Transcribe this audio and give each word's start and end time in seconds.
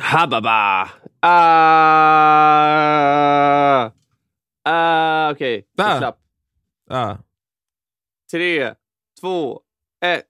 Hababa! 0.00 0.88
Ah! 2.20 2.40
Ah, 4.64 5.30
Okej, 5.30 5.66
Där. 5.76 5.98
klapp. 5.98 6.18
Ja. 6.88 7.18
Tre, 8.30 8.74
två, 9.20 9.60
ett. 10.04 10.26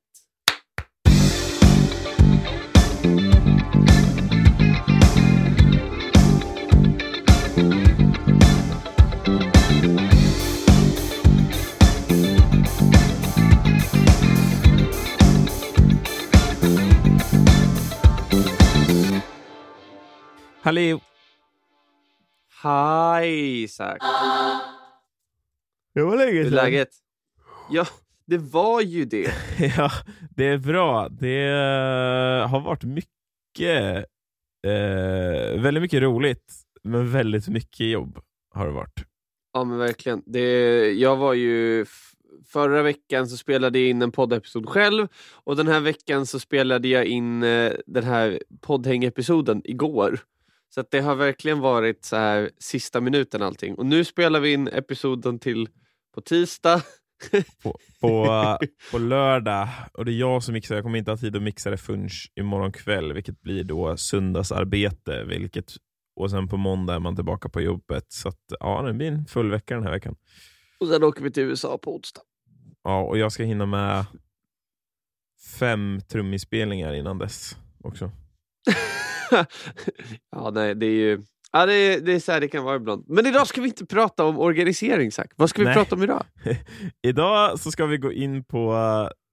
Hallå! 20.71 21.01
Hej 22.63 23.63
Isak! 23.63 23.99
Det 25.95 26.03
var 26.03 26.17
länge 26.17 26.41
är 26.41 26.51
läget? 26.51 26.89
Ja, 27.71 27.87
det 28.27 28.39
var 28.39 28.81
ju 28.81 29.05
det. 29.05 29.31
Ja, 29.77 29.91
det 30.37 30.45
är 30.45 30.59
bra. 30.59 31.09
Det 31.09 31.49
eh, 31.49 32.49
har 32.49 32.61
varit 32.61 32.85
mycket, 32.85 34.05
eh, 34.67 35.63
väldigt 35.63 35.83
mycket 35.83 36.03
roligt, 36.03 36.55
men 36.83 37.13
väldigt 37.13 37.49
mycket 37.49 37.87
jobb 37.87 38.19
har 38.55 38.67
det 38.67 38.73
varit. 38.73 39.05
Ja 39.53 39.65
men 39.65 39.79
verkligen. 39.79 40.23
Det, 40.27 40.93
jag 40.93 41.17
var 41.17 41.35
ju 41.35 41.87
Förra 42.47 42.83
veckan 42.83 43.29
så 43.29 43.37
spelade 43.37 43.79
jag 43.79 43.89
in 43.89 44.03
en 44.03 44.13
poddepisod 44.13 44.69
själv 44.69 45.09
och 45.33 45.57
den 45.57 45.69
här 45.69 45.81
veckan 45.81 46.27
så 46.27 46.41
spelade 46.41 46.89
jag 46.89 47.05
in 47.05 47.43
eh, 47.43 47.73
den 47.87 48.05
här 48.05 48.43
poddhäng-episoden 48.61 49.63
igår. 49.65 50.21
Så 50.75 50.81
att 50.81 50.91
det 50.91 51.01
har 51.01 51.15
verkligen 51.15 51.61
varit 51.61 52.05
så 52.05 52.17
här 52.17 52.51
sista 52.59 53.01
minuten 53.01 53.43
allting. 53.43 53.75
Och 53.75 53.87
nu 53.87 54.05
spelar 54.05 54.41
vi 54.41 54.53
in 54.53 54.69
episoden 54.69 55.39
till 55.39 55.69
på 56.15 56.21
tisdag. 56.21 56.83
På, 57.63 57.79
på, 58.01 58.27
på 58.93 58.99
lördag, 58.99 59.69
och 59.93 60.05
det 60.05 60.13
är 60.13 60.19
jag 60.19 60.43
som 60.43 60.53
mixar. 60.53 60.75
Jag 60.75 60.85
kommer 60.85 60.99
inte 60.99 61.11
ha 61.11 61.19
tid 61.19 61.37
att 61.37 61.43
mixa 61.43 61.71
det 61.71 61.77
förrän 61.77 62.09
imorgon 62.35 62.73
kväll, 62.73 63.13
vilket 63.13 63.41
blir 63.41 63.65
då 63.65 63.97
söndagsarbete. 63.97 65.25
Vilket, 65.25 65.73
och 66.17 66.31
sen 66.31 66.49
på 66.49 66.57
måndag 66.57 66.95
är 66.95 66.99
man 66.99 67.17
tillbaka 67.17 67.49
på 67.49 67.61
jobbet. 67.61 68.05
Så 68.09 68.29
att, 68.29 68.41
ja, 68.61 68.83
det 68.83 68.93
blir 68.93 69.09
en 69.09 69.27
full 69.27 69.51
vecka 69.51 69.75
den 69.75 69.85
här 69.85 69.91
veckan. 69.91 70.17
Och 70.81 70.89
sen 70.89 71.05
åker 71.05 71.23
vi 71.23 71.31
till 71.31 71.43
USA 71.43 71.79
på 71.79 71.95
onsdag. 71.95 72.23
Ja, 72.85 73.03
och 73.03 73.19
jag 73.19 73.33
ska 73.33 73.43
hinna 73.43 73.67
med 73.67 74.07
fem 75.59 76.01
trumminspelningar 76.09 76.93
innan 76.93 77.19
dess 77.19 77.57
också. 77.85 78.11
ja, 80.33 80.51
nej, 80.51 80.75
det 80.75 80.87
är 80.87 80.91
ju... 80.91 81.23
Ja, 81.53 81.67
det, 81.67 81.75
är, 81.75 82.01
det 82.01 82.13
är 82.13 82.21
så 82.21 82.33
här 82.33 82.41
det 82.41 82.49
kan 82.49 82.65
vara 82.65 82.77
ibland. 82.77 83.05
Men 83.09 83.27
idag 83.27 83.47
ska 83.47 83.61
vi 83.61 83.69
inte 83.69 83.87
prata 83.87 84.25
om 84.25 84.39
organisering, 84.39 85.13
Zack. 85.13 85.33
Vad 85.37 85.51
ska 85.51 85.63
vi 85.63 85.65
Nej. 85.65 85.75
prata 85.75 85.95
om 85.95 86.03
idag? 86.03 86.25
Idag 87.03 87.59
så 87.61 87.71
ska 87.71 87.87
vi 87.87 87.99
gå 87.99 88.13
in 88.13 88.45
på 88.45 88.73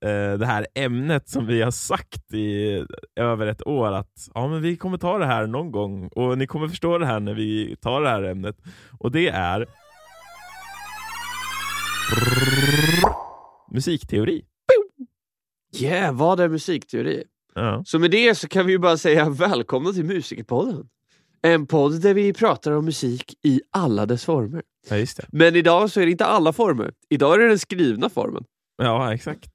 eh, 0.06 0.40
det 0.40 0.46
här 0.46 0.68
ämnet 0.76 1.30
som 1.30 1.46
vi 1.46 1.62
har 1.62 1.72
sagt 1.72 2.34
i 2.34 2.86
över 3.16 3.48
ett 3.48 3.68
år 3.68 3.92
att 3.92 4.30
ja, 4.34 4.48
men 4.48 4.62
vi 4.62 4.78
kommer 4.78 4.98
ta 4.98 5.18
det 5.18 5.26
här 5.26 5.48
någon 5.48 5.72
gång 5.72 6.08
och 6.08 6.38
ni 6.38 6.48
kommer 6.48 6.68
förstå 6.68 6.98
det 6.98 7.06
här 7.06 7.20
när 7.20 7.34
vi 7.34 7.76
tar 7.82 8.02
det 8.02 8.10
här 8.10 8.24
ämnet. 8.24 8.56
Och 9.00 9.12
det 9.12 9.28
är 9.28 9.68
musikteori. 13.72 14.46
Yeah, 15.80 16.16
vad 16.16 16.40
är 16.40 16.50
musikteori? 16.50 17.24
Ja. 17.58 17.84
Så 17.86 18.00
med 18.00 18.12
det 18.12 18.36
så 18.36 18.48
kan 18.48 18.66
vi 18.66 18.72
ju 18.72 18.78
bara 18.78 18.98
säga 18.98 19.30
välkomna 19.30 19.94
till 19.94 20.06
Musikerpodden. 20.06 20.88
En 21.42 21.68
podd 21.68 22.02
där 22.02 22.14
vi 22.14 22.34
pratar 22.34 22.72
om 22.72 22.86
musik 22.86 23.34
i 23.44 23.62
alla 23.72 24.06
dess 24.06 24.26
former. 24.26 24.64
ja, 24.90 24.98
just 24.98 25.18
det. 25.18 25.26
Men 25.32 25.56
idag 25.56 25.92
så 25.92 26.02
är 26.02 26.06
det 26.06 26.12
inte 26.12 26.26
alla 26.26 26.54
former. 26.54 26.94
Idag 27.10 27.36
är 27.36 27.40
det 27.40 27.48
den 27.48 27.60
skrivna 27.60 28.10
formen. 28.10 28.44
Ja, 28.78 29.14
exakt. 29.14 29.52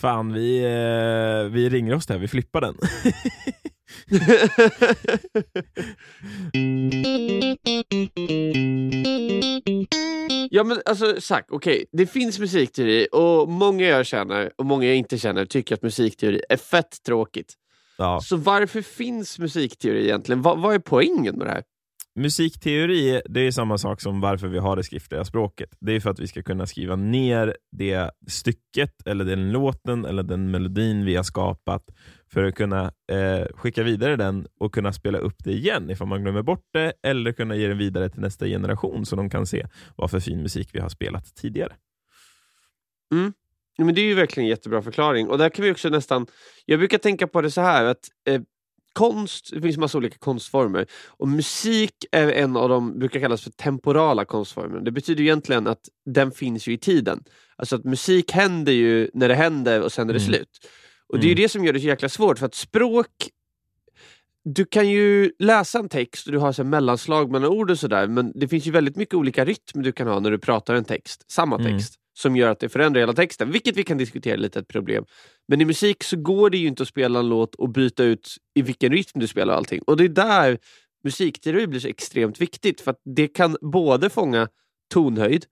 Fan, 0.00 0.32
vi, 0.32 0.58
eh, 0.58 1.52
vi 1.52 1.68
ringer 1.68 1.94
oss 1.94 2.06
där, 2.06 2.18
vi 2.18 2.28
flippar 2.28 2.60
den. 2.60 2.74
ja 10.50 10.64
men 10.64 10.80
alltså 10.84 11.20
Zack, 11.20 11.46
okej. 11.48 11.84
Det 11.92 12.06
finns 12.06 12.38
musikteori 12.38 13.08
och 13.12 13.48
många 13.48 13.86
jag 13.86 14.06
känner 14.06 14.50
och 14.56 14.66
många 14.66 14.86
jag 14.86 14.96
inte 14.96 15.18
känner 15.18 15.44
tycker 15.44 15.74
att 15.74 15.82
musikteori 15.82 16.42
är 16.48 16.56
fett 16.56 17.02
tråkigt. 17.06 17.54
Ja. 17.98 18.20
Så 18.20 18.36
varför 18.36 18.82
finns 18.82 19.38
musikteori 19.38 20.04
egentligen? 20.04 20.42
Vad, 20.42 20.60
vad 20.60 20.74
är 20.74 20.78
poängen 20.78 21.38
med 21.38 21.46
det 21.46 21.50
här? 21.50 21.62
Musikteori, 22.18 23.20
det 23.24 23.40
är 23.40 23.50
samma 23.50 23.78
sak 23.78 24.00
som 24.00 24.20
varför 24.20 24.48
vi 24.48 24.58
har 24.58 24.76
det 24.76 24.84
skriftliga 24.84 25.24
språket. 25.24 25.68
Det 25.80 25.92
är 25.92 26.00
för 26.00 26.10
att 26.10 26.20
vi 26.20 26.26
ska 26.26 26.42
kunna 26.42 26.66
skriva 26.66 26.96
ner 26.96 27.56
det 27.76 28.10
stycket, 28.28 29.06
eller 29.06 29.24
den 29.24 29.52
låten, 29.52 30.04
eller 30.04 30.22
den 30.22 30.50
melodin 30.50 31.04
vi 31.04 31.16
har 31.16 31.22
skapat, 31.22 31.82
för 32.30 32.44
att 32.44 32.54
kunna 32.54 32.92
eh, 33.12 33.46
skicka 33.54 33.82
vidare 33.82 34.16
den 34.16 34.46
och 34.60 34.74
kunna 34.74 34.92
spela 34.92 35.18
upp 35.18 35.36
det 35.44 35.52
igen 35.52 35.90
ifall 35.90 36.06
man 36.08 36.22
glömmer 36.22 36.42
bort 36.42 36.64
det, 36.72 36.92
eller 37.02 37.32
kunna 37.32 37.56
ge 37.56 37.68
den 37.68 37.78
vidare 37.78 38.08
till 38.08 38.20
nästa 38.20 38.46
generation 38.46 39.06
så 39.06 39.16
de 39.16 39.30
kan 39.30 39.46
se 39.46 39.66
vad 39.96 40.10
för 40.10 40.20
fin 40.20 40.42
musik 40.42 40.68
vi 40.72 40.80
har 40.80 40.88
spelat 40.88 41.34
tidigare. 41.34 41.72
Ja, 43.76 43.84
men 43.84 43.94
det 43.94 44.00
är 44.00 44.04
ju 44.04 44.14
verkligen 44.14 44.44
en 44.44 44.50
jättebra 44.50 44.82
förklaring. 44.82 45.28
Och 45.28 45.38
där 45.38 45.48
kan 45.48 45.64
vi 45.64 45.72
också 45.72 45.88
nästan... 45.88 46.26
Jag 46.64 46.78
brukar 46.78 46.98
tänka 46.98 47.26
på 47.26 47.40
det 47.40 47.50
så 47.50 47.60
här 47.60 47.84
att 47.84 48.08
eh, 48.28 48.40
konst, 48.92 49.50
det 49.52 49.60
finns 49.62 49.76
massa 49.76 49.98
olika 49.98 50.18
konstformer 50.18 50.86
och 51.06 51.28
musik 51.28 51.92
är 52.12 52.32
en 52.32 52.56
av 52.56 52.68
de 52.68 52.98
brukar 52.98 53.20
kallas 53.20 53.42
för 53.42 53.50
temporala 53.50 54.24
konstformer. 54.24 54.80
Det 54.80 54.90
betyder 54.90 55.22
egentligen 55.22 55.66
att 55.66 55.80
den 56.06 56.32
finns 56.32 56.68
ju 56.68 56.72
i 56.72 56.78
tiden. 56.78 57.24
Alltså 57.56 57.76
att 57.76 57.84
musik 57.84 58.32
händer 58.32 58.72
ju 58.72 59.10
när 59.14 59.28
det 59.28 59.34
händer 59.34 59.82
och 59.82 59.92
sen 59.92 60.10
är 60.10 60.12
det 60.12 60.20
Mm. 60.20 60.32
slut. 60.34 60.68
Och 61.08 61.18
det 61.18 61.24
är 61.26 61.28
ju 61.28 61.32
Mm. 61.32 61.42
det 61.42 61.48
som 61.48 61.64
gör 61.64 61.72
det 61.72 61.80
så 61.80 61.86
jäkla 61.86 62.08
svårt 62.08 62.38
för 62.38 62.46
att 62.46 62.54
språk 62.54 63.10
du 64.44 64.64
kan 64.64 64.88
ju 64.88 65.32
läsa 65.38 65.78
en 65.78 65.88
text 65.88 66.26
och 66.26 66.32
du 66.32 66.38
har 66.38 66.52
så 66.52 66.64
mellanslag 66.64 67.30
mellan 67.30 67.50
ord 67.50 67.70
och 67.70 67.78
sådär 67.78 68.06
men 68.06 68.32
det 68.34 68.48
finns 68.48 68.66
ju 68.66 68.70
väldigt 68.70 68.96
mycket 68.96 69.14
olika 69.14 69.44
rytm 69.44 69.82
du 69.82 69.92
kan 69.92 70.06
ha 70.08 70.20
när 70.20 70.30
du 70.30 70.38
pratar 70.38 70.74
en 70.74 70.84
text, 70.84 71.30
samma 71.30 71.56
Mm. 71.58 71.72
text, 71.72 71.94
som 72.18 72.36
gör 72.36 72.50
att 72.50 72.60
det 72.60 72.68
förändrar 72.68 73.00
hela 73.00 73.12
texten, 73.12 73.50
vilket 73.52 73.76
vi 73.76 73.84
kan 73.84 73.98
diskutera 73.98 74.36
lite 74.36 74.58
ett 74.58 74.68
problem. 74.68 75.04
Men 75.48 75.60
i 75.60 75.64
musik 75.64 76.04
så 76.04 76.16
går 76.16 76.50
det 76.50 76.58
ju 76.58 76.68
inte 76.68 76.82
att 76.82 76.88
spela 76.88 77.18
en 77.18 77.28
låt 77.28 77.54
och 77.54 77.68
byta 77.68 78.04
ut 78.04 78.36
i 78.54 78.62
vilken 78.62 78.92
rytm 78.92 79.20
du 79.20 79.26
spelar 79.26 79.54
allting. 79.54 79.82
Och 79.82 79.96
det 79.96 80.04
är 80.04 80.08
där 80.08 80.58
musikteori 81.04 81.66
blir 81.66 81.80
så 81.80 81.88
extremt 81.88 82.40
viktigt 82.40 82.80
för 82.80 82.90
att 82.90 83.00
det 83.04 83.28
kan 83.28 83.56
både 83.60 84.10
fånga 84.10 84.48
tonhöjd, 84.92 85.44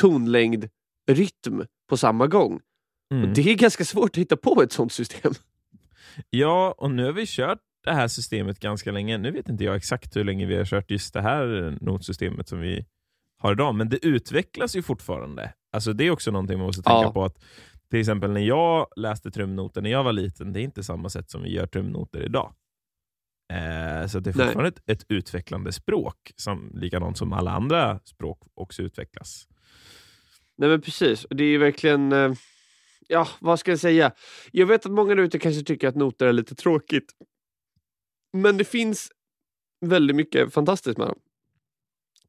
tonlängd, 0.00 0.68
rytm 1.10 1.62
på 1.88 1.96
samma 1.96 2.26
gång. 2.26 2.60
Mm. 3.14 3.32
Det 3.34 3.40
är 3.50 3.54
ganska 3.54 3.84
svårt 3.84 4.10
att 4.10 4.16
hitta 4.16 4.36
på 4.36 4.62
ett 4.62 4.72
sånt 4.72 4.92
system. 4.92 5.32
Ja, 6.30 6.74
och 6.78 6.90
nu 6.90 7.04
har 7.04 7.12
vi 7.12 7.24
kört 7.26 7.58
det 7.84 7.92
här 7.92 8.08
systemet 8.08 8.60
ganska 8.60 8.92
länge. 8.92 9.18
Nu 9.18 9.30
vet 9.30 9.48
inte 9.48 9.64
jag 9.64 9.76
exakt 9.76 10.16
hur 10.16 10.24
länge 10.24 10.46
vi 10.46 10.56
har 10.56 10.64
kört 10.64 10.90
just 10.90 11.14
det 11.14 11.22
här 11.22 11.78
notsystemet 11.80 12.48
som 12.48 12.60
vi 12.60 12.86
har 13.38 13.52
idag, 13.52 13.74
men 13.74 13.88
det 13.88 14.06
utvecklas 14.06 14.76
ju 14.76 14.82
fortfarande. 14.82 15.52
Alltså 15.72 15.92
Det 15.92 16.04
är 16.06 16.10
också 16.10 16.30
någonting 16.30 16.58
man 16.58 16.66
måste 16.66 16.82
tänka 16.82 17.02
Ja. 17.02 17.12
på. 17.12 17.24
att 17.24 17.44
Till 17.90 18.00
exempel 18.00 18.30
när 18.30 18.40
jag 18.40 18.86
läste 18.96 19.30
trumnoter 19.30 19.82
när 19.82 19.90
jag 19.90 20.04
var 20.04 20.12
liten, 20.12 20.52
det 20.52 20.60
är 20.60 20.62
inte 20.62 20.82
samma 20.84 21.08
sätt 21.08 21.30
som 21.30 21.42
vi 21.42 21.52
gör 21.52 21.66
trumnoter 21.66 22.20
idag. 22.22 22.54
Eh, 23.52 24.06
så 24.06 24.20
det 24.20 24.30
är 24.30 24.32
fortfarande 24.32 24.68
ett, 24.68 24.82
ett 24.90 25.04
utvecklande 25.08 25.72
språk, 25.72 26.32
som, 26.36 26.70
likadant 26.74 27.18
som 27.18 27.32
alla 27.32 27.50
andra 27.50 28.00
språk 28.04 28.42
också 28.54 28.82
utvecklas. 28.82 29.48
Nej 30.58 30.68
men 30.68 30.80
precis, 30.80 31.24
och 31.24 31.36
det 31.36 31.44
är 31.44 31.48
ju 31.48 31.58
verkligen... 31.58 32.12
eh, 32.12 32.32
Ja, 33.08 33.28
vad 33.40 33.60
ska 33.60 33.70
jag 33.70 33.80
säga? 33.80 34.12
Jag 34.52 34.66
vet 34.66 34.86
att 34.86 34.92
många 34.92 35.14
där 35.14 35.22
ute 35.22 35.38
kanske 35.38 35.62
tycker 35.62 35.88
att 35.88 35.94
noter 35.94 36.26
är 36.26 36.32
lite 36.32 36.54
tråkigt. 36.54 37.12
Men 38.32 38.56
det 38.56 38.64
finns 38.64 39.08
väldigt 39.80 40.16
mycket 40.16 40.54
fantastiskt 40.54 40.98
med 40.98 41.06
dem. 41.06 41.18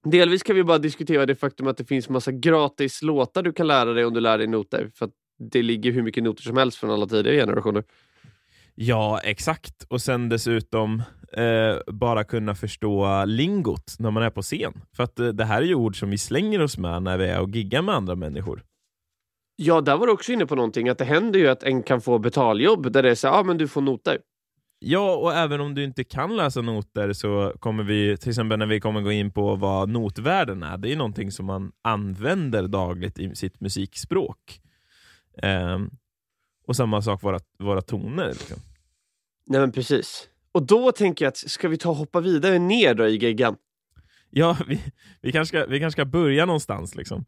Delvis 0.03 0.43
kan 0.43 0.55
vi 0.55 0.63
bara 0.63 0.77
diskutera 0.77 1.25
det 1.25 1.35
faktum 1.35 1.67
att 1.67 1.77
det 1.77 1.85
finns 1.85 2.09
massa 2.09 2.31
gratis 2.31 3.01
låtar 3.01 3.43
du 3.43 3.53
kan 3.53 3.67
lära 3.67 3.93
dig 3.93 4.05
om 4.05 4.13
du 4.13 4.19
lär 4.19 4.37
dig 4.37 4.47
noter. 4.47 4.91
För 4.95 5.05
att 5.05 5.11
det 5.39 5.61
ligger 5.61 5.91
hur 5.91 6.03
mycket 6.03 6.23
noter 6.23 6.43
som 6.43 6.57
helst 6.57 6.77
från 6.77 6.91
alla 6.91 7.07
tidigare 7.07 7.37
generationer. 7.37 7.83
Ja, 8.75 9.19
exakt. 9.23 9.83
Och 9.83 10.01
sen 10.01 10.29
dessutom 10.29 11.03
eh, 11.33 11.93
bara 11.93 12.23
kunna 12.23 12.55
förstå 12.55 13.25
lingot 13.25 13.95
när 13.99 14.11
man 14.11 14.23
är 14.23 14.29
på 14.29 14.41
scen. 14.41 14.73
För 14.95 15.03
att 15.03 15.19
eh, 15.19 15.27
det 15.27 15.45
här 15.45 15.61
är 15.61 15.65
ju 15.65 15.75
ord 15.75 15.99
som 15.99 16.09
vi 16.09 16.17
slänger 16.17 16.61
oss 16.61 16.77
med 16.77 17.03
när 17.03 17.17
vi 17.17 17.25
är 17.25 17.41
och 17.41 17.49
giggar 17.49 17.81
med 17.81 17.95
andra 17.95 18.15
människor. 18.15 18.63
Ja, 19.59 19.81
där 19.81 19.97
var 19.97 20.07
du 20.07 20.13
också 20.13 20.31
inne 20.31 20.45
på 20.45 20.55
någonting. 20.55 20.89
Att 20.89 20.97
det 20.97 21.05
händer 21.05 21.39
ju 21.39 21.47
att 21.47 21.63
en 21.63 21.83
kan 21.83 22.01
få 22.01 22.19
betaljobb 22.19 22.91
där 22.91 23.03
det 23.03 23.09
är 23.09 23.15
så 23.15 23.27
ja 23.27 23.39
ah, 23.39 23.43
men 23.43 23.57
du 23.57 23.67
får 23.67 23.81
noter. 23.81 24.17
Ja, 24.79 25.15
och 25.15 25.33
även 25.33 25.61
om 25.61 25.75
du 25.75 25.83
inte 25.83 26.03
kan 26.03 26.35
läsa 26.35 26.61
noter 26.61 27.13
så 27.13 27.53
kommer 27.59 27.83
vi, 27.83 28.17
till 28.17 28.29
exempel 28.29 28.59
när 28.59 28.65
vi 28.65 28.79
kommer 28.79 29.01
gå 29.01 29.11
in 29.11 29.31
på 29.31 29.55
vad 29.55 29.89
notvärden 29.89 30.63
är, 30.63 30.77
det 30.77 30.91
är 30.91 30.95
någonting 30.95 31.31
som 31.31 31.45
man 31.45 31.71
använder 31.81 32.67
dagligt 32.67 33.19
i 33.19 33.35
sitt 33.35 33.59
musikspråk. 33.59 34.61
Ehm, 35.43 35.89
och 36.67 36.75
samma 36.75 37.01
sak 37.01 37.23
våra, 37.23 37.39
våra 37.59 37.81
toner. 37.81 38.27
Liksom. 38.27 38.57
Nej 39.45 39.61
men 39.61 39.71
precis. 39.71 40.29
Och 40.51 40.65
då 40.65 40.91
tänker 40.91 41.25
jag 41.25 41.29
att 41.29 41.37
ska 41.37 41.67
vi 41.67 41.77
ta 41.77 41.89
och 41.89 41.95
hoppa 41.95 42.21
vidare 42.21 42.59
ner 42.59 42.93
då 42.93 43.07
i 43.07 43.17
geggan? 43.17 43.55
Ja, 44.29 44.57
vi, 44.67 44.83
vi, 45.21 45.31
kanske 45.31 45.57
ska, 45.57 45.67
vi 45.67 45.79
kanske 45.79 46.01
ska 46.01 46.05
börja 46.05 46.45
någonstans. 46.45 46.95
liksom. 46.95 47.25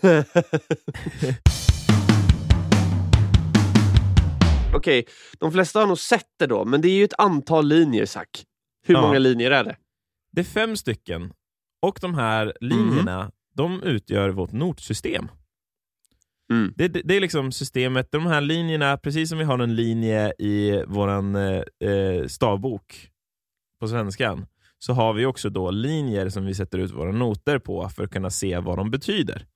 Okej, 4.74 5.04
de 5.38 5.52
flesta 5.52 5.80
har 5.80 5.86
nog 5.86 5.98
sett 5.98 6.26
det 6.38 6.46
då, 6.46 6.64
men 6.64 6.80
det 6.80 6.88
är 6.88 6.96
ju 6.96 7.04
ett 7.04 7.18
antal 7.18 7.68
linjer, 7.68 8.06
Zack. 8.06 8.44
Hur 8.86 8.94
Ja. 8.94 9.00
många 9.00 9.18
linjer 9.18 9.50
är 9.50 9.64
det? 9.64 9.76
Det 10.32 10.40
är 10.40 10.44
fem 10.44 10.76
stycken 10.76 11.32
och 11.82 11.98
de 12.00 12.14
här 12.14 12.52
linjerna 12.60 13.30
de 13.54 13.82
utgör 13.82 14.28
vårt 14.28 14.52
notsystem. 14.52 15.28
Mm. 16.52 16.72
Det, 16.76 16.88
det, 16.88 17.02
det 17.04 17.16
är 17.16 17.20
liksom 17.20 17.52
systemet, 17.52 18.12
de 18.12 18.26
här 18.26 18.40
linjerna, 18.40 18.96
precis 18.96 19.28
som 19.28 19.38
vi 19.38 19.44
har 19.44 19.58
en 19.58 19.74
linje 19.76 20.32
i 20.38 20.84
vår 20.86 21.08
eh, 21.08 21.90
eh, 21.90 22.26
stavbok 22.26 23.08
på 23.80 23.88
svenskan, 23.88 24.46
så 24.78 24.92
har 24.92 25.12
vi 25.12 25.26
också 25.26 25.50
då 25.50 25.70
linjer 25.70 26.28
som 26.28 26.44
vi 26.46 26.54
sätter 26.54 26.78
ut 26.78 26.90
våra 26.90 27.12
noter 27.12 27.58
på 27.58 27.88
för 27.88 28.04
att 28.04 28.10
kunna 28.10 28.30
se 28.30 28.58
vad 28.58 28.78
de 28.78 28.90
betyder. 28.90 29.46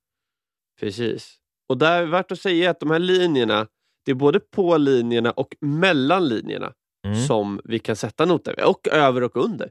Precis. 0.80 1.36
Och 1.68 1.78
där 1.78 1.98
är 1.98 2.00
det 2.06 2.10
värt 2.10 2.32
att 2.32 2.40
säga 2.40 2.70
att 2.70 2.80
de 2.80 2.90
här 2.90 2.98
linjerna, 2.98 3.66
det 4.04 4.10
är 4.10 4.14
både 4.14 4.40
på 4.40 4.76
linjerna 4.76 5.30
och 5.30 5.56
mellan 5.60 6.28
linjerna 6.28 6.72
Mm. 7.06 7.26
som 7.26 7.60
vi 7.64 7.78
kan 7.78 7.96
sätta 7.96 8.24
noter. 8.24 8.64
Och 8.64 8.88
över 8.88 9.22
och 9.22 9.36
under. 9.36 9.70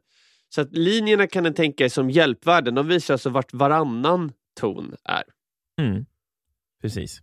Så 0.50 0.62
att 0.62 0.72
linjerna 0.78 1.28
kan 1.28 1.46
en 1.46 1.54
tänka 1.54 1.86
er 1.86 1.90
som 1.90 2.10
hjälpvärden. 2.10 2.76
De 2.76 2.88
visar 2.88 3.14
alltså 3.14 3.30
vart 3.30 3.54
varannan 3.54 4.32
ton 4.60 4.96
är. 5.04 5.24
Mm. 5.82 6.06
Precis. 6.82 7.22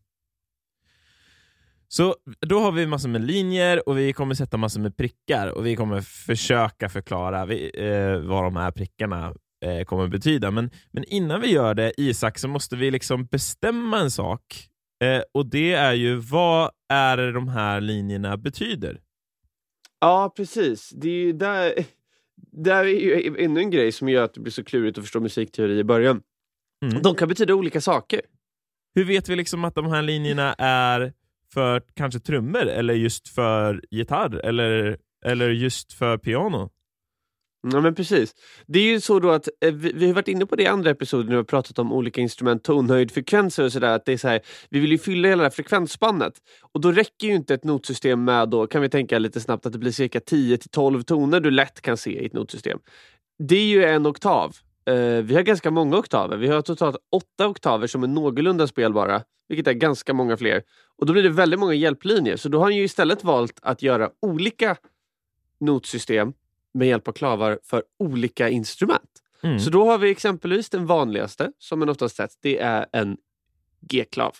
Så 1.89 2.17
då 2.41 2.59
har 2.59 2.73
vi 2.73 2.87
massor 2.87 3.09
med 3.09 3.25
linjer 3.25 3.89
och 3.89 3.99
vi 3.99 4.13
kommer 4.13 4.35
sätta 4.35 4.57
massor 4.57 4.81
med 4.81 4.97
prickar 4.97 5.49
och 5.49 5.67
vi 5.67 5.77
kommer 5.77 6.01
försöka 6.01 6.89
förklara 6.89 7.47
vi, 7.47 7.71
eh, 7.75 8.19
vad 8.29 8.45
de 8.45 8.57
här 8.57 8.71
prickarna 8.71 9.35
eh, 9.63 9.85
kommer 9.85 10.09
betyda. 10.09 10.51
Men, 10.51 10.71
men 10.91 11.05
innan 11.05 11.41
vi 11.41 11.51
gör 11.51 11.75
det, 11.75 11.93
Isak, 11.97 12.39
så 12.39 12.49
måste 12.49 12.77
vi 12.77 12.91
liksom 12.91 13.27
bestämma 13.27 13.99
en 13.99 14.11
sak. 14.11 14.69
Eh, 15.05 15.23
och 15.35 15.47
det 15.47 15.73
är 15.73 15.93
ju 15.93 16.17
vad 16.17 16.71
är 16.89 17.17
det 17.17 17.33
de 17.33 17.49
här 17.49 17.81
linjerna 17.81 18.37
betyder? 18.37 19.01
Ja, 20.01 20.33
precis. 20.37 20.91
Det 20.91 21.09
är 21.09 21.25
ju 21.25 21.33
där, 21.33 21.75
där 22.53 22.85
är 22.85 23.01
ju 23.01 23.37
ännu 23.39 23.61
en 23.61 23.71
grej 23.71 23.93
som 23.93 24.09
gör 24.09 24.25
att 24.25 24.35
det 24.35 24.41
blir 24.41 24.53
så 24.53 24.65
klurigt 24.65 24.99
att 24.99 25.05
förstå 25.05 25.21
musikteori 25.21 25.79
i 25.79 25.85
början. 25.85 26.23
Mm. 26.85 27.03
De 27.03 27.15
kan 27.15 27.29
betyda 27.29 27.55
olika 27.55 27.81
saker. 27.81 28.21
Hur 28.95 29.05
vet 29.05 29.29
vi 29.29 29.37
liksom 29.37 29.65
att 29.65 29.75
de 29.75 29.87
här 29.87 30.03
linjerna 30.03 30.55
är 30.59 31.13
för 31.55 31.83
kanske 31.95 32.21
trummor 32.21 32.67
eller 32.67 32.95
just 32.95 33.29
för 33.29 33.85
gitarr 33.91 34.37
eller, 34.37 34.99
eller 35.25 35.51
just 35.51 35.93
för 35.93 36.19
piano? 36.19 36.71
Ja 37.71 37.81
men 37.81 37.95
precis. 37.95 38.35
Det 38.67 38.79
är 38.79 38.85
ju 38.85 39.01
så 39.01 39.19
då 39.19 39.31
att 39.31 39.49
eh, 39.61 39.73
vi, 39.75 39.93
vi 39.93 40.07
har 40.07 40.15
varit 40.15 40.29
inne 40.29 40.47
på 40.47 40.57
det 40.57 40.63
i 40.63 40.67
andra 40.67 40.91
episoder 40.91 41.25
när 41.25 41.31
vi 41.31 41.37
har 41.37 41.45
pratat 41.45 41.79
om 41.79 41.93
olika 41.93 42.21
instrument, 42.21 42.65
tonhöjd, 42.65 43.11
frekvenser 43.11 43.65
och 43.65 43.73
sådär. 43.73 43.95
Att 43.95 44.05
det 44.05 44.13
är 44.13 44.17
så 44.17 44.29
här, 44.29 44.41
vi 44.71 44.81
vill 44.81 44.93
ju 44.93 44.99
fylla 44.99 45.29
hela 45.29 45.43
det 45.43 45.49
här 45.49 45.51
frekvensspannet. 45.51 46.35
Och 46.73 46.81
då 46.81 46.93
räcker 46.93 47.27
ju 47.27 47.35
inte 47.35 47.55
ett 47.55 47.65
notsystem 47.65 48.25
med 48.25 48.49
då, 48.49 48.67
kan 48.67 48.83
vi 48.83 48.89
tänka 48.89 49.19
lite 49.19 49.41
snabbt, 49.41 49.67
att 49.67 49.73
det 49.73 49.79
blir 49.79 49.93
cirka 49.93 50.21
10 50.21 50.57
till 50.57 50.71
12 50.71 51.03
toner 51.03 51.41
du 51.41 51.51
lätt 51.51 51.81
kan 51.81 51.97
se 51.97 52.23
i 52.23 52.27
ett 52.27 52.33
notsystem. 52.33 52.79
Det 53.39 53.57
är 53.57 53.67
ju 53.67 53.85
en 53.85 54.07
oktav. 54.07 54.57
Eh, 54.87 54.95
vi 55.23 55.35
har 55.35 55.43
ganska 55.43 55.71
många 55.71 55.99
oktaver. 55.99 56.37
Vi 56.37 56.49
har 56.49 56.63
totalt 56.63 56.97
åtta 57.13 57.49
oktaver 57.49 57.87
som 57.87 58.03
är 58.03 58.09
någorlunda 58.09 58.67
spelbara, 58.67 59.23
vilket 59.49 59.67
är 59.67 59.73
ganska 59.73 60.15
många 60.15 60.37
fler. 60.37 60.63
Och 60.99 61.07
då 61.07 61.13
blir 61.13 61.23
det 61.23 61.29
väldigt 61.29 61.61
många 61.61 61.75
hjälplinjer. 61.75 62.37
Så 62.37 62.49
då 62.49 62.59
har 62.59 62.65
han 62.65 62.77
ju 62.77 62.85
istället 62.85 63.25
valt 63.25 63.59
att 63.63 63.83
göra 63.83 64.11
olika 64.23 64.77
notsystem 65.61 66.33
med 66.75 66.89
hjälp 66.89 67.09
av 67.09 67.13
klavar 67.13 67.59
för 67.65 67.83
olika 67.99 68.49
instrument. 68.49 69.11
Mm. 69.43 69.59
Så 69.61 69.71
då 69.71 69.85
har 69.85 69.99
vi 69.99 70.11
exempelvis 70.11 70.71
den 70.71 70.87
vanligaste, 70.87 71.53
som 71.59 71.79
man 71.79 71.89
oftast 71.89 72.17
sett, 72.17 72.31
det 72.41 72.59
är 72.59 72.87
en 72.93 73.17
G-klav. 73.81 74.37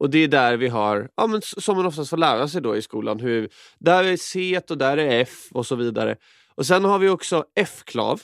Och 0.00 0.10
det 0.10 0.18
är 0.18 0.28
där 0.28 0.56
vi 0.56 0.68
har, 0.68 1.10
ja, 1.14 1.26
men 1.26 1.42
som 1.42 1.76
man 1.76 1.86
oftast 1.86 2.10
får 2.10 2.16
lära 2.16 2.48
sig 2.48 2.62
då 2.62 2.76
i 2.76 2.82
skolan, 2.82 3.20
hur, 3.20 3.48
där 3.78 4.04
är 4.04 4.16
C 4.16 4.60
och 4.70 4.78
där 4.78 4.96
är 4.96 5.20
F 5.20 5.48
och 5.52 5.66
så 5.66 5.76
vidare. 5.76 6.16
Och 6.54 6.66
sen 6.66 6.84
har 6.84 6.98
vi 6.98 7.08
också 7.08 7.44
F-klav, 7.54 8.22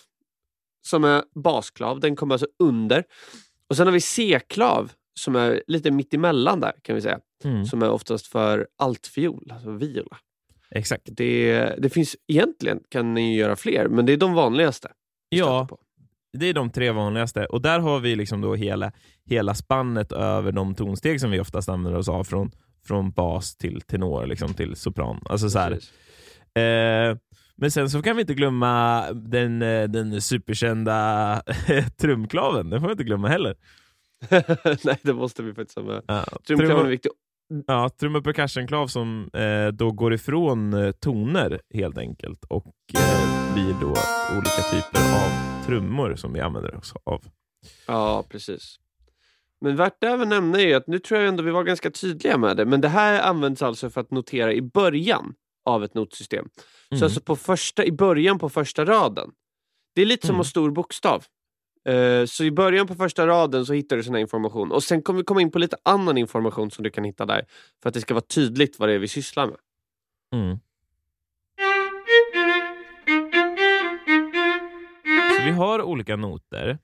som 0.83 1.05
är 1.05 1.23
basklav, 1.35 2.01
den 2.01 2.17
kommer 2.17 2.35
alltså 2.35 2.49
under. 2.59 3.05
Och 3.69 3.77
sen 3.77 3.87
har 3.87 3.93
vi 3.93 4.01
C-klav, 4.01 4.93
som 5.15 5.37
är 5.37 5.63
lite 5.67 5.91
mitt 5.91 6.15
emellan 6.15 6.61
där 6.61 6.73
kan 6.83 6.95
vi 6.95 7.03
säga, 7.03 7.21
Mm. 7.45 7.65
som 7.65 7.83
är 7.83 7.91
oftast 7.91 8.27
för 8.27 8.69
altfiol, 8.79 9.51
alltså 9.53 9.71
viola. 9.71 10.17
Exakt. 10.75 11.03
Det, 11.07 11.75
det 11.79 11.89
finns 11.89 12.17
egentligen, 12.29 12.81
kan 12.89 13.15
ni 13.15 13.37
göra 13.37 13.57
fler, 13.57 13.89
men 13.89 14.07
det 14.07 14.13
är 14.13 14.17
de 14.17 14.35
vanligaste. 14.35 14.89
Ja, 15.29 15.69
det 16.33 16.47
är 16.47 16.55
de 16.55 16.71
tre 16.71 16.91
vanligaste. 16.91 17.47
Och 17.47 17.63
där 17.63 17.79
har 17.79 18.01
vi 18.01 18.17
liksom 18.17 18.41
då 18.41 18.55
hela, 18.55 18.93
hela 19.25 19.55
spannet 19.55 20.13
över 20.13 20.53
de 20.53 20.75
tonsteg 20.75 21.21
som 21.21 21.31
vi 21.31 21.41
oftast 21.41 21.69
använder 21.69 21.99
oss 21.99 22.09
av 22.09 22.25
från, 22.25 22.51
från 22.87 23.11
bas 23.11 23.57
till 23.57 23.81
tenor, 23.81 24.27
liksom 24.27 24.55
till 24.55 24.77
sopran. 24.77 25.23
Alltså 25.25 25.51
så. 25.51 25.59
Eh, 25.59 27.17
men 27.57 27.71
sen 27.71 27.91
så 27.91 28.03
kan 28.03 28.17
vi 28.17 28.21
inte 28.21 28.35
glömma 28.35 29.03
den, 29.13 29.63
eh, 29.63 29.89
den 29.89 30.21
superkända 30.21 31.43
trumklaven. 31.97 32.71
Den 32.71 32.81
får 32.81 32.89
vi 32.89 32.93
inte 32.93 33.05
glömma 33.05 33.29
heller. 33.29 33.57
Nej, 34.85 34.99
det 35.03 35.13
måste 35.13 35.43
vi 35.43 35.55
faktiskt 35.55 35.79
ha 35.79 35.85
med. 35.85 36.03
Ja, 36.07 36.25
Trumklaven 36.47 36.87
är 36.87 36.91
viktig. 36.91 37.11
Ja, 37.67 37.89
trumma 37.89 38.21
percussionklav 38.21 38.87
som 38.87 39.31
eh, 39.33 39.69
då 39.69 39.91
går 39.93 40.15
ifrån 40.15 40.75
eh, 40.75 40.91
toner 40.91 41.61
helt 41.75 41.99
enkelt 41.99 42.45
och 42.45 42.75
eh, 42.95 43.55
blir 43.55 43.75
då 43.81 43.95
olika 44.37 44.63
typer 44.71 44.99
av 45.15 45.65
trummor 45.67 46.17
som 46.17 46.33
vi 46.33 46.41
använder 46.41 46.77
oss 46.77 46.93
av. 47.05 47.25
Ja, 47.87 48.25
precis. 48.29 48.77
Men 49.61 49.77
värt 49.77 50.05
att 50.05 50.05
även 50.11 50.29
nämna 50.29 50.61
är 50.61 50.67
ju 50.67 50.75
att 50.75 50.87
nu 50.87 50.99
tror 50.99 51.21
jag 51.21 51.29
ändå 51.29 51.43
vi 51.43 51.51
var 51.51 51.65
ganska 51.65 51.91
tydliga 51.91 52.39
med 52.39 52.57
det, 52.57 52.65
men 52.65 52.81
det 52.81 52.89
här 52.89 53.23
används 53.23 53.63
alltså 53.63 53.91
för 53.91 54.01
att 54.01 54.11
notera 54.11 54.53
i 54.53 54.63
början 54.63 55.35
av 55.65 55.85
ett 55.85 55.95
notsystem. 55.95 56.49
Mm. 56.91 56.99
Så 56.99 57.05
alltså 57.05 57.21
på 57.21 57.37
första, 57.37 57.85
i 57.85 57.93
början 57.93 58.39
på 58.39 58.49
första 58.49 58.85
raden. 58.85 59.31
Det 59.95 60.03
är 60.03 60.07
lite 60.07 60.27
som 60.27 60.35
Mm. 60.35 60.41
en 60.41 60.45
stor 60.45 60.71
bokstav. 60.71 61.25
Eh, 61.85 62.25
så 62.27 62.45
i 62.45 62.51
början 62.51 62.87
på 62.87 62.95
första 62.95 63.27
raden 63.27 63.67
så 63.67 63.73
hittar 63.73 63.97
du 63.97 64.03
sån 64.03 64.15
här 64.15 64.21
information 64.21 64.73
och 64.73 64.83
sen 64.83 65.03
kommer 65.03 65.19
vi 65.19 65.25
komma 65.25 65.41
in 65.41 65.51
på 65.51 65.59
lite 65.59 65.77
annan 65.83 66.19
information 66.19 66.71
som 66.71 66.83
du 66.83 66.91
kan 66.91 67.05
hitta 67.05 67.27
där 67.27 67.47
för 67.83 67.89
att 67.89 67.95
det 67.95 68.01
ska 68.01 68.15
vara 68.15 68.25
tydligt 68.35 68.79
vad 68.79 68.89
det 68.89 68.95
är 68.95 68.99
vi 68.99 69.09
sysslar 69.09 69.47
med. 69.47 69.57
Mm. 70.35 70.59
Så 75.37 75.45
vi 75.45 75.51
har 75.51 75.83
olika 75.83 76.17
noter. 76.17 76.79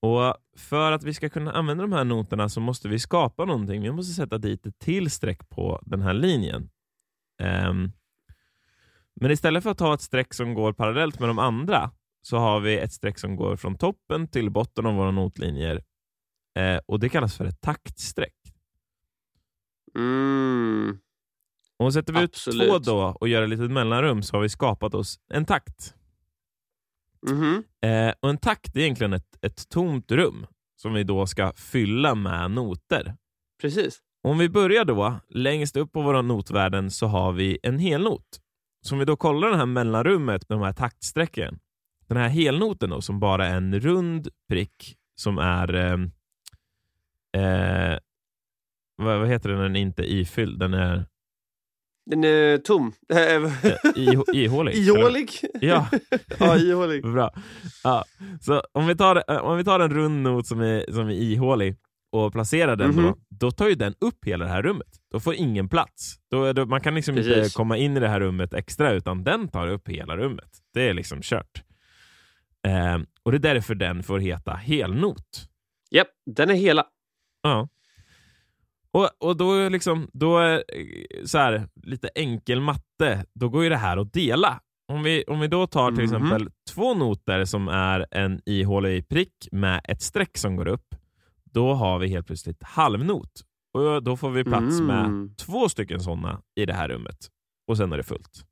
Och 0.00 0.36
För 0.56 0.92
att 0.92 1.04
vi 1.04 1.14
ska 1.14 1.28
kunna 1.28 1.52
använda 1.52 1.82
de 1.82 1.92
här 1.92 2.04
noterna 2.04 2.48
så 2.48 2.60
måste 2.60 2.88
vi 2.88 2.98
skapa 2.98 3.44
någonting. 3.44 3.82
Vi 3.82 3.92
måste 3.92 4.12
sätta 4.12 4.38
dit 4.38 4.66
ett 4.66 4.78
till 4.78 5.10
streck 5.10 5.48
på 5.48 5.80
den 5.82 6.02
här 6.02 6.12
linjen. 6.12 6.70
Um, 7.42 7.92
men 9.20 9.30
istället 9.30 9.62
för 9.62 9.70
att 9.70 9.78
ta 9.78 9.94
ett 9.94 10.00
streck 10.00 10.34
som 10.34 10.54
går 10.54 10.72
parallellt 10.72 11.20
med 11.20 11.28
de 11.28 11.38
andra 11.38 11.90
så 12.22 12.36
har 12.36 12.60
vi 12.60 12.78
ett 12.78 12.92
streck 12.92 13.18
som 13.18 13.36
går 13.36 13.56
från 13.56 13.78
toppen 13.78 14.28
till 14.28 14.50
botten 14.50 14.86
av 14.86 14.94
våra 14.94 15.10
notlinjer. 15.10 15.82
Eh, 16.58 16.80
och 16.86 17.00
Det 17.00 17.08
kallas 17.08 17.36
för 17.36 17.44
ett 17.44 17.60
taktstreck. 17.60 18.34
Mm. 19.96 20.98
Och 21.78 21.92
sätter 21.92 22.12
vi 22.12 22.22
ut 22.22 22.30
Absolut. 22.30 22.68
två 22.68 22.78
då 22.78 23.16
och 23.20 23.28
gör 23.28 23.42
ett 23.42 23.48
litet 23.48 23.70
mellanrum 23.70 24.22
så 24.22 24.36
har 24.36 24.42
vi 24.42 24.48
skapat 24.48 24.94
oss 24.94 25.18
en 25.32 25.44
takt. 25.44 25.94
Mhm. 27.30 27.64
Eh, 27.82 28.14
och 28.20 28.30
En 28.30 28.38
takt 28.38 28.76
är 28.76 28.80
egentligen 28.80 29.12
ett, 29.12 29.38
ett 29.44 29.68
tomt 29.68 30.10
rum 30.12 30.46
som 30.76 30.92
vi 30.94 31.04
då 31.04 31.26
ska 31.26 31.52
fylla 31.56 32.14
med 32.14 32.50
noter. 32.50 33.16
Precis. 33.60 34.00
Om 34.22 34.38
vi 34.38 34.48
börjar 34.48 34.84
då, 34.84 35.20
längst 35.28 35.76
upp 35.76 35.92
på 35.92 36.02
våra 36.02 36.22
notvärden 36.22 36.90
så 36.90 37.06
har 37.06 37.32
vi 37.32 37.58
en 37.62 37.78
helnot. 37.78 38.40
Så 38.80 38.94
om 38.94 38.98
vi 38.98 39.04
då 39.04 39.16
kollar 39.16 39.50
det 39.50 39.56
här 39.56 39.66
mellanrummet 39.66 40.48
med 40.48 40.58
de 40.58 40.64
här 40.64 40.72
taktsträcken. 40.72 41.58
Den 42.14 42.22
här 42.22 42.28
helnoten 42.28 42.90
då, 42.90 43.00
som 43.00 43.20
bara 43.20 43.46
är 43.46 43.56
en 43.56 43.80
rund 43.80 44.28
prick 44.48 44.96
som 45.20 45.38
är 45.38 45.74
eh, 45.74 45.92
eh, 47.36 47.98
vad, 48.96 49.18
vad 49.18 49.28
heter 49.28 49.48
den 49.48 49.58
när 49.58 49.64
den 49.64 49.76
inte 49.76 50.02
är 50.12 50.16
ifylld? 50.16 50.58
Den 50.58 50.74
är 50.74 51.06
Den 52.10 52.24
är 52.24 52.58
tom. 52.58 52.92
eh, 53.12 53.18
i- 53.96 54.44
ihålig. 54.44 54.74
Ihålig? 54.74 55.30
Ja, 55.60 55.88
ja, 56.38 56.56
ihålig. 56.58 57.02
Bra. 57.02 57.34
Ja. 57.84 58.04
Så 58.40 58.62
om 58.72 58.86
vi, 58.86 58.96
tar, 58.96 59.24
eh, 59.30 59.36
om 59.36 59.56
vi 59.58 59.64
tar 59.64 59.80
en 59.80 59.94
rund 59.94 60.22
not 60.22 60.46
som 60.46 60.60
är, 60.60 60.92
som 60.92 61.08
är 61.08 61.12
ihålig 61.12 61.76
och 62.12 62.32
placerar 62.32 62.76
den 62.76 62.96
då, 62.96 63.02
Mhm. 63.02 63.14
då 63.28 63.50
tar 63.50 63.68
ju 63.68 63.74
den 63.74 63.94
upp 64.00 64.24
hela 64.26 64.44
det 64.44 64.50
här 64.50 64.62
rummet. 64.62 64.88
Då 65.12 65.20
får 65.20 65.34
ingen 65.34 65.68
plats. 65.68 66.16
Då, 66.30 66.52
då, 66.52 66.66
man 66.66 66.80
kan 66.80 66.94
liksom 66.94 67.18
inte 67.18 67.28
Precis. 67.34 67.54
komma 67.54 67.76
in 67.76 67.96
i 67.96 68.00
det 68.00 68.08
här 68.08 68.20
rummet 68.20 68.54
extra, 68.54 68.92
utan 68.92 69.24
den 69.24 69.48
tar 69.48 69.68
upp 69.68 69.88
hela 69.88 70.16
rummet. 70.16 70.50
Det 70.74 70.88
är 70.88 70.94
liksom 70.94 71.18
kört. 71.22 71.62
Eh, 72.66 72.98
och 73.22 73.32
det 73.32 73.36
är 73.48 73.54
därför 73.54 73.74
den 73.74 74.02
får 74.02 74.18
heta 74.18 74.52
helnot. 74.54 75.48
Japp, 75.90 76.08
den 76.26 76.50
är 76.50 76.54
hela. 76.54 76.86
Ja. 77.42 77.68
Och, 78.90 79.10
och 79.18 79.36
då, 79.36 79.68
liksom, 79.68 80.08
då 80.12 80.40
eh, 80.42 80.60
så 81.24 81.38
här, 81.38 81.68
lite 81.82 82.08
enkel 82.14 82.60
matte, 82.60 83.24
då 83.34 83.48
går 83.48 83.62
ju 83.62 83.68
det 83.68 83.76
här 83.76 83.96
att 83.96 84.12
dela. 84.12 84.60
Om 84.88 85.02
vi, 85.02 85.24
om 85.26 85.40
vi 85.40 85.48
då 85.48 85.66
tar 85.66 85.90
till 85.92 86.04
Mhm. 86.04 86.04
exempel 86.04 86.50
två 86.70 86.94
noter 86.94 87.44
som 87.44 87.68
är 87.68 88.06
en 88.10 88.40
IHLI-prick 88.46 89.48
med 89.52 89.80
ett 89.84 90.02
streck 90.02 90.38
som 90.38 90.56
går 90.56 90.68
upp, 90.68 90.94
då 91.44 91.74
har 91.74 91.98
vi 91.98 92.08
helt 92.08 92.26
plötsligt 92.26 92.62
halvnot. 92.62 93.30
Och 93.74 94.02
Då 94.02 94.16
får 94.16 94.30
vi 94.30 94.44
plats 94.44 94.80
med 94.80 95.04
Mm. 95.04 95.34
två 95.34 95.68
stycken 95.68 96.00
sådana 96.00 96.42
i 96.54 96.66
det 96.66 96.72
här 96.72 96.88
rummet. 96.88 97.16
Och 97.66 97.76
sen 97.76 97.92
är 97.92 97.96
det 97.96 98.02
fullt. 98.02 98.44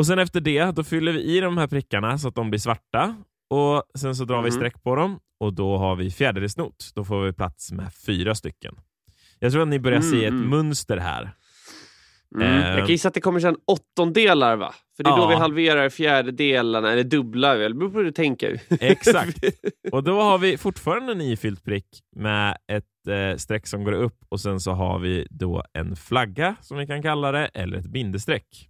Och 0.00 0.06
sen 0.06 0.18
efter 0.18 0.40
det, 0.40 0.64
då 0.76 0.84
fyller 0.84 1.12
vi 1.12 1.20
i 1.36 1.40
de 1.40 1.58
här 1.58 1.66
prickarna 1.66 2.18
så 2.18 2.28
att 2.28 2.34
de 2.34 2.50
blir 2.50 2.60
svarta. 2.60 3.16
Och 3.50 3.82
Sen 3.98 4.16
så 4.16 4.24
drar 4.24 4.42
vi 4.42 4.50
Mhm. 4.50 4.56
streck 4.56 4.82
på 4.82 4.94
dem 4.96 5.18
och 5.40 5.54
då 5.54 5.76
har 5.78 5.96
vi 5.96 6.10
fjärdedelsnot. 6.10 6.90
Då 6.94 7.04
får 7.04 7.22
vi 7.24 7.32
plats 7.32 7.72
med 7.72 7.94
fyra 8.06 8.34
stycken. 8.34 8.74
Jag 9.38 9.52
tror 9.52 9.62
att 9.62 9.68
ni 9.68 9.78
börjar 9.78 10.00
se 10.00 10.16
ett 10.24 10.30
Mm, 10.30 10.36
mm. 10.44 10.50
mönster 10.50 10.96
här. 10.96 11.32
Mm. 12.34 12.48
Eh. 12.48 12.68
Jag 12.68 12.78
kan 12.78 12.86
gissa 12.86 13.08
att 13.08 13.14
det 13.14 13.20
kommer 13.20 13.40
sen 13.40 13.56
åttondelar 13.66 14.56
va? 14.56 14.74
För 14.96 15.04
det 15.04 15.10
är 15.10 15.16
då 15.16 15.22
Ja. 15.22 15.28
vi 15.28 15.34
halverar 15.34 15.88
fjärdedelarna, 15.88 16.92
eller 16.92 17.04
dubblar? 17.04 17.56
Det 17.58 17.74
beror 17.74 17.90
på 17.90 17.98
hur 17.98 18.04
du 18.04 18.12
tänker. 18.12 18.60
Exakt. 18.80 19.44
Och 19.92 20.04
då 20.04 20.20
har 20.20 20.38
vi 20.38 20.56
fortfarande 20.58 21.12
en 21.12 21.20
ifylld 21.20 21.64
prick 21.64 21.86
med 22.16 22.56
ett 22.72 22.84
eh, 23.08 23.36
streck 23.36 23.66
som 23.66 23.84
går 23.84 23.92
upp 23.92 24.18
och 24.28 24.40
sen 24.40 24.60
så 24.60 24.72
har 24.72 24.98
vi 24.98 25.26
då 25.30 25.64
en 25.72 25.96
flagga 25.96 26.56
som 26.60 26.78
vi 26.78 26.86
kan 26.86 27.02
kalla 27.02 27.32
det, 27.32 27.46
eller 27.46 27.78
ett 27.78 27.86
bindestreck. 27.90 28.66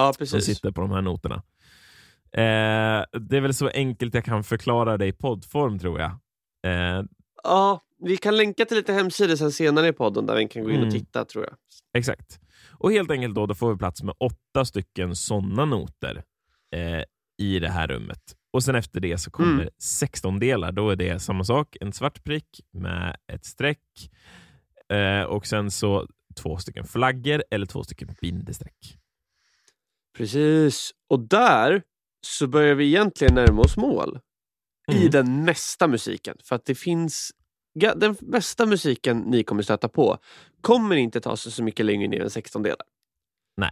Ja, 0.00 0.12
som 0.12 0.18
precis. 0.18 0.44
sitter 0.56 0.70
på 0.70 0.80
de 0.80 0.90
här 0.90 1.02
noterna. 1.02 1.42
Eh, 2.32 3.04
det 3.20 3.36
är 3.36 3.40
väl 3.40 3.54
så 3.54 3.68
enkelt 3.68 4.14
jag 4.14 4.24
kan 4.24 4.44
förklara 4.44 4.96
det 4.96 5.06
i 5.06 5.12
poddform 5.12 5.78
tror 5.78 6.00
jag. 6.00 6.10
Eh, 6.66 7.02
Ja, 7.42 7.80
vi 7.98 8.16
kan 8.16 8.36
länka 8.36 8.64
till 8.64 8.76
lite 8.76 8.92
hemsidor 8.92 9.36
sen 9.36 9.52
senare 9.52 9.88
i 9.88 9.92
podden 9.92 10.26
där 10.26 10.36
vi 10.36 10.48
kan 10.48 10.62
gå 10.64 10.70
in 10.70 10.76
och 10.76 10.82
Mm. 10.82 10.90
titta 11.00 11.24
tror 11.24 11.44
jag. 11.44 11.54
exakt. 11.98 12.40
Och 12.70 12.92
helt 12.92 13.10
enkelt 13.10 13.34
då, 13.34 13.46
då 13.46 13.54
får 13.54 13.72
vi 13.72 13.78
plats 13.78 14.02
med 14.02 14.14
åtta 14.18 14.64
stycken 14.64 15.16
sådana 15.16 15.64
noter 15.64 16.22
eh, 16.76 17.02
i 17.38 17.58
det 17.58 17.68
här 17.68 17.86
rummet. 17.88 18.20
Och 18.52 18.62
sen 18.62 18.74
efter 18.74 19.00
det 19.00 19.18
så 19.18 19.30
kommer 19.30 19.52
Mm. 19.62 19.68
16 19.82 20.38
delar. 20.38 20.72
Då 20.72 20.90
är 20.90 20.96
det 20.96 21.20
samma 21.20 21.44
sak, 21.44 21.76
en 21.80 21.92
svart 21.92 22.24
prick 22.24 22.60
med 22.72 23.16
ett 23.32 23.44
streck 23.44 24.10
eh, 24.92 25.22
och 25.22 25.46
sen 25.46 25.70
så 25.70 26.06
två 26.36 26.56
stycken 26.56 26.84
flaggor 26.84 27.42
eller 27.50 27.66
två 27.66 27.84
stycken 27.84 28.08
bindestreck. 28.20 28.96
Precis. 30.16 30.90
Och 31.08 31.20
där 31.20 31.82
så 32.26 32.46
börjar 32.46 32.74
vi 32.74 32.86
egentligen 32.86 33.34
närma 33.34 33.62
oss 33.62 33.76
mål 33.76 34.20
i 34.92 34.96
Mm. 34.96 35.10
den 35.10 35.44
mesta 35.44 35.88
musiken. 35.88 36.36
För 36.44 36.56
att 36.56 36.64
det 36.64 36.74
finns... 36.74 37.30
Den 37.96 38.16
bästa 38.20 38.66
musiken 38.66 39.18
ni 39.18 39.44
kommer 39.44 39.62
stöta 39.62 39.88
på 39.88 40.18
kommer 40.60 40.96
inte 40.96 41.20
ta 41.20 41.36
sig 41.36 41.52
så 41.52 41.62
mycket 41.62 41.86
längre 41.86 42.08
ner 42.08 42.20
än 42.20 42.30
16 42.30 42.62
delar. 42.62 42.86
Nej. 43.56 43.70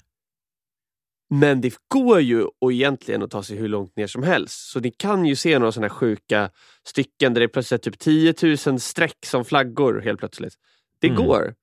Men 1.31 1.61
det 1.61 1.75
går 1.89 2.21
ju 2.21 2.45
och 2.59 2.73
egentligen 2.73 3.23
att 3.23 3.31
ta 3.31 3.43
sig 3.43 3.57
hur 3.57 3.69
långt 3.69 3.97
ner 3.97 4.07
som 4.07 4.23
helst. 4.23 4.69
Så 4.71 4.81
ni 4.81 4.91
kan 4.91 5.27
ju 5.27 5.37
se 5.37 5.59
några 5.59 5.73
sådana 5.73 5.91
sjuka 5.91 6.51
stycken 6.85 7.35
där 7.35 7.41
det 7.41 7.45
är 7.45 7.49
plötsligt 7.49 7.83
typ 7.83 7.99
10 7.99 8.35
000 8.67 8.81
streck 8.81 9.27
som 9.27 9.45
flaggor 9.45 10.01
helt 10.01 10.19
plötsligt. 10.19 10.55
Det 11.01 11.09
Mm. 11.09 11.23
går. 11.27 11.55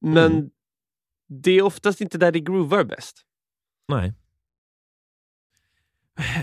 Men 0.00 0.32
Mm. 0.32 0.50
det 1.28 1.50
är 1.50 1.62
oftast 1.62 2.00
inte 2.00 2.18
där 2.18 2.32
det 2.32 2.40
groovar 2.40 2.84
bäst. 2.84 3.22
Nej. 3.88 4.12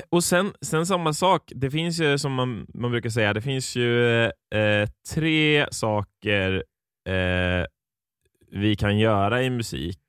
Och 0.10 0.24
sen, 0.24 0.54
sen 0.62 0.86
samma 0.86 1.14
sak, 1.14 1.52
det 1.56 1.72
finns 1.72 2.00
ju 2.00 2.18
som 2.18 2.34
man, 2.34 2.68
man 2.74 2.92
brukar 2.92 3.10
säga, 3.10 3.34
det 3.34 3.42
finns 3.42 3.76
ju 3.76 4.24
eh, 4.26 4.90
tre 5.14 5.68
saker 5.72 6.64
eh, 7.06 7.66
vi 8.52 8.76
kan 8.76 9.00
göra 9.00 9.44
i 9.44 9.50
musik. 9.50 10.00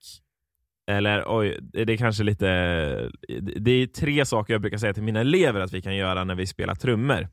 Eller 0.87 1.25
oj, 1.27 1.59
det 1.63 1.93
är 1.93 1.97
kanske 1.97 2.25
lite... 2.25 2.47
Det 3.57 3.71
är 3.71 3.87
tre 3.87 4.27
saker 4.27 4.55
jag 4.55 4.61
brukar 4.61 4.79
säga 4.79 4.95
till 4.95 5.03
mina 5.03 5.21
elever 5.21 5.61
att 5.61 5.73
vi 5.73 5.83
kan 5.83 5.97
göra 5.97 6.25
när 6.25 6.35
vi 6.35 6.47
spelar 6.47 6.75
trummor. 6.75 7.29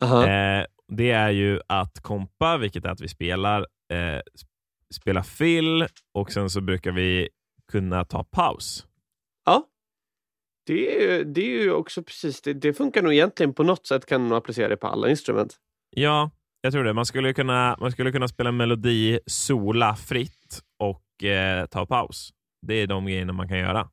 Aha. 0.00 0.26
Eh, 0.26 0.64
det 0.88 1.10
är 1.10 1.30
ju 1.30 1.60
att 1.66 2.00
kompa, 2.02 2.58
vilket 2.58 2.84
är 2.84 2.88
att 2.88 3.00
vi 3.00 3.08
spelar, 3.08 3.66
eh, 3.92 4.20
spela 4.94 5.22
fill 5.22 5.86
och 6.14 6.32
sen 6.32 6.50
så 6.50 6.60
brukar 6.60 6.92
vi 6.92 7.28
kunna 7.72 8.04
ta 8.04 8.24
paus. 8.24 8.86
Ja. 9.44 9.66
Det 10.66 11.04
är, 11.04 11.24
det 11.24 11.40
är 11.40 11.62
ju 11.62 11.72
också 11.72 12.02
precis, 12.02 12.40
det, 12.42 12.52
det 12.52 12.72
funkar 12.72 13.02
nog 13.02 13.12
egentligen 13.12 13.54
på 13.54 13.62
något 13.62 13.86
sätt 13.86 14.06
kan 14.06 14.22
man 14.28 14.32
applicera 14.38 14.68
det 14.68 14.76
på 14.76 14.86
alla 14.86 15.10
instrument. 15.10 15.56
Ja, 15.90 16.30
jag 16.60 16.72
tror 16.72 16.84
det. 16.84 16.92
Man 16.92 17.06
skulle 17.06 17.32
kunna, 17.34 17.76
man 17.80 17.92
skulle 17.92 18.12
kunna 18.12 18.28
spela 18.28 18.48
en 18.48 18.56
melodi, 18.56 19.18
sola 19.26 19.96
fritt 19.96 20.62
och 20.78 21.24
eh, 21.24 21.66
ta 21.66 21.86
paus. 21.86 22.30
Det 22.62 22.74
är 22.74 22.86
de 22.86 23.06
grejerna 23.06 23.32
man 23.32 23.48
kan 23.48 23.58
göra. 23.58 23.88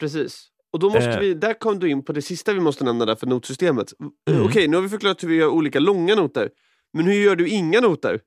Precis. 0.00 0.48
Och 0.72 0.78
då 0.78 0.86
måste 0.90 1.10
Eh. 1.10 1.20
vi, 1.20 1.34
där 1.34 1.54
kom 1.54 1.78
du 1.78 1.90
in 1.90 2.04
på 2.04 2.12
det 2.12 2.22
sista 2.22 2.52
vi 2.52 2.60
måste 2.60 2.84
nämna 2.84 3.04
där 3.04 3.14
för 3.14 3.26
notsystemet. 3.26 3.92
Mm. 4.30 4.42
Okej, 4.46 4.68
nu 4.68 4.76
har 4.76 4.82
vi 4.82 4.88
förklarat 4.88 5.22
hur 5.22 5.28
vi 5.28 5.36
gör 5.36 5.48
olika 5.48 5.78
långa 5.78 6.14
noter. 6.14 6.50
Men 6.92 7.06
hur 7.06 7.14
gör 7.14 7.36
du 7.36 7.48
inga 7.48 7.80
noter? 7.80 8.20